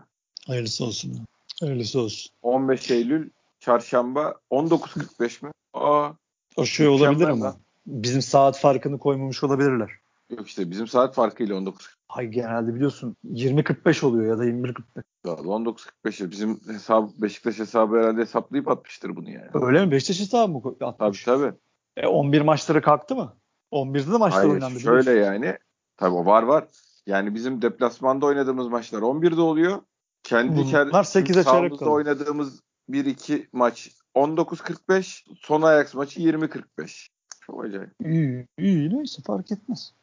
[0.48, 1.26] Hayırlısı olsun.
[1.60, 2.32] Hayırlısı olsun.
[2.42, 3.30] 15 Eylül
[3.60, 5.52] çarşamba 19.45 mi?
[5.74, 6.10] Aa,
[6.56, 7.56] O şey olabilir ama.
[7.88, 9.92] Bizim saat farkını koymamış olabilirler.
[10.30, 11.96] Yok işte bizim saat farkıyla 19.
[12.08, 15.04] Hay genelde biliyorsun 20.45 oluyor ya da 21.45.
[15.26, 19.50] Vallahi 19.45 bizim hesabı Beşiktaş hesabı herhalde hesaplayıp atmıştır bunu yani.
[19.54, 19.92] Öyle mi?
[19.92, 21.24] Beşiktaş hesabı mı koy- Tabii atmış?
[21.24, 21.52] tabii.
[21.98, 23.38] E, 11 maçları kalktı mı?
[23.72, 24.80] 11'de de maçlar Hayır oynandı.
[24.80, 25.58] şöyle yani.
[25.98, 26.68] Tabii var var.
[27.08, 29.82] Yani bizim deplasmanda oynadığımız maçlar 11'de oluyor.
[30.24, 31.96] Kendi Bunlar ker- 8'e çeyrek kalıyor.
[31.96, 35.26] oynadığımız 1-2 maç 19.45.
[35.40, 37.08] Son Ajax maçı 20.45.
[37.42, 37.90] Çok acayip.
[38.06, 39.94] İyi, iyi neyse fark etmez.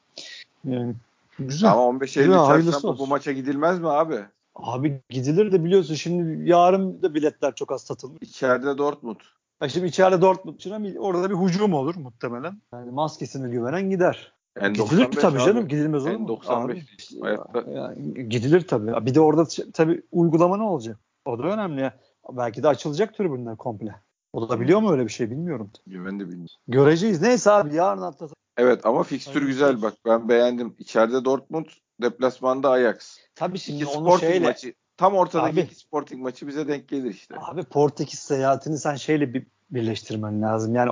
[0.64, 0.94] Yani
[1.38, 1.72] güzel.
[1.72, 4.18] Ama 15 Eylül çarşamba bu maça gidilmez mi abi?
[4.54, 8.18] Abi gidilir de biliyorsun şimdi yarın da biletler çok az satılmış.
[8.22, 9.16] İçeride Dortmund.
[9.62, 12.60] Ya şimdi içeride Dortmund için ama orada bir hücum olur muhtemelen.
[12.72, 14.32] Yani maskesine güvenen gider.
[14.56, 15.46] Gidilir N95 tabii abi.
[15.46, 16.28] canım gidilmez olur mu?
[16.28, 16.82] N95
[17.22, 19.06] Abi, yani gidilir tabii.
[19.06, 20.98] Bir de orada tabii uygulama ne olacak?
[21.24, 21.98] O da önemli ya.
[22.32, 23.94] Belki de açılacak tribünler komple.
[24.32, 25.70] O da biliyor mu öyle bir şey bilmiyorum.
[25.86, 26.56] Ben de bilmiyorum.
[26.68, 27.22] Göreceğiz.
[27.22, 28.41] Neyse abi yarın atlatalım.
[28.57, 30.74] Evet ama fikstür güzel bak ben beğendim.
[30.78, 31.66] İçeride Dortmund,
[32.03, 33.18] deplasmanda Ajax.
[33.34, 34.74] Tabii şimdi İki onu şeyle maçı.
[34.96, 35.74] Tam ortadaki Abi.
[35.74, 37.34] Sporting maçı bize denk gelir işte.
[37.38, 40.74] abi Portekiz seyahatini sen şeyle bir birleştirmen lazım.
[40.74, 40.90] Yani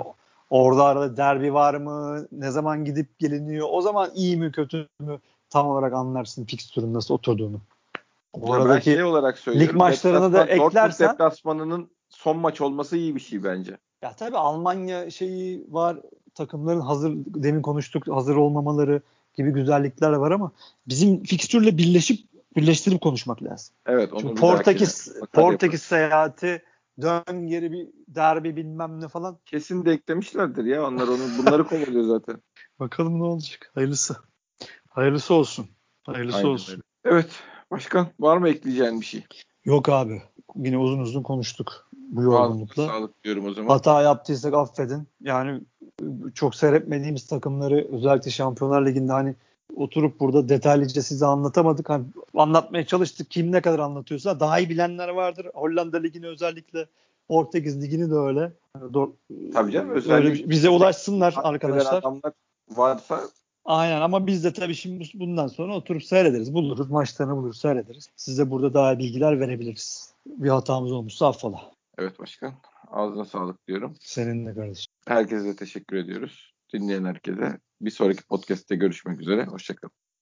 [0.50, 2.26] orada arada derbi var mı?
[2.32, 3.68] Ne zaman gidip geliniyor?
[3.70, 5.18] O zaman iyi mi kötü mü?
[5.50, 7.60] Tam olarak anlarsın fikstürün nasıl oturduğunu.
[8.32, 9.78] O Ya ben aradaki şey olarak söylüyorum.
[9.78, 13.76] maçlarını da deplasman- Dortmund eklersen- deplasmanının son maç olması iyi bir şey bence.
[14.02, 15.96] Ya tabii Almanya şeyi var.
[16.40, 19.02] Takımların hazır demin konuştuk hazır olmamaları
[19.34, 20.52] gibi güzellikler var ama
[20.88, 22.20] bizim fikstürle birleşip
[22.56, 23.74] birleştirip konuşmak lazım.
[23.86, 26.62] Evet onu Çünkü Portekiz Portekiz seyahati
[27.00, 29.38] dön geri bir derbi bilmem ne falan.
[29.46, 30.86] Kesin de eklemişlerdir ya.
[30.86, 32.42] Onlar onu bunları kovalıyor zaten.
[32.80, 33.70] Bakalım ne olacak.
[33.74, 34.16] Hayırlısı.
[34.88, 35.66] Hayırlısı olsun.
[36.02, 36.72] Hayırlısı Aynen olsun.
[36.72, 36.82] öyle.
[37.04, 37.30] Evet.
[37.70, 39.24] Başkan var mı ekleyeceğin bir şey?
[39.64, 40.22] Yok abi.
[40.56, 42.86] Yine uzun uzun konuştuk bu yorgunlukla.
[42.86, 43.68] Sağlık diyorum o zaman.
[43.68, 45.08] Hata yaptıysak affedin.
[45.20, 45.60] Yani
[46.34, 49.34] çok seyretmediğimiz takımları özellikle Şampiyonlar Ligi'nde hani
[49.76, 51.88] oturup burada detaylıca size anlatamadık.
[51.90, 53.30] Hani anlatmaya çalıştık.
[53.30, 55.46] Kim ne kadar anlatıyorsa daha iyi bilenler vardır.
[55.54, 56.86] Hollanda Ligi'ni özellikle
[57.28, 58.52] Portekiz Ligi'ni de öyle.
[58.78, 59.10] Do-
[59.52, 61.98] Tabii canım, öyle özellikle- bir- bize ulaşsınlar arkadaşlar.
[61.98, 62.32] Adamlar
[62.70, 63.20] varsa
[63.64, 66.54] Aynen ama biz de tabii şimdi bu- bundan sonra oturup seyrederiz.
[66.54, 68.08] Buluruz, maçlarını buluruz, seyrederiz.
[68.16, 70.12] Size burada daha bilgiler verebiliriz.
[70.26, 71.60] Bir hatamız olmuşsa affola.
[71.98, 72.52] evet başkan.
[72.90, 73.94] Ağzına sağlık diyorum.
[74.00, 74.92] Senin de kardeşim.
[75.06, 76.54] Herkese teşekkür ediyoruz.
[76.72, 77.58] Dinleyen herkese.
[77.80, 79.44] Bir sonraki podcast'te görüşmek üzere.
[79.44, 79.99] Hoşçakalın.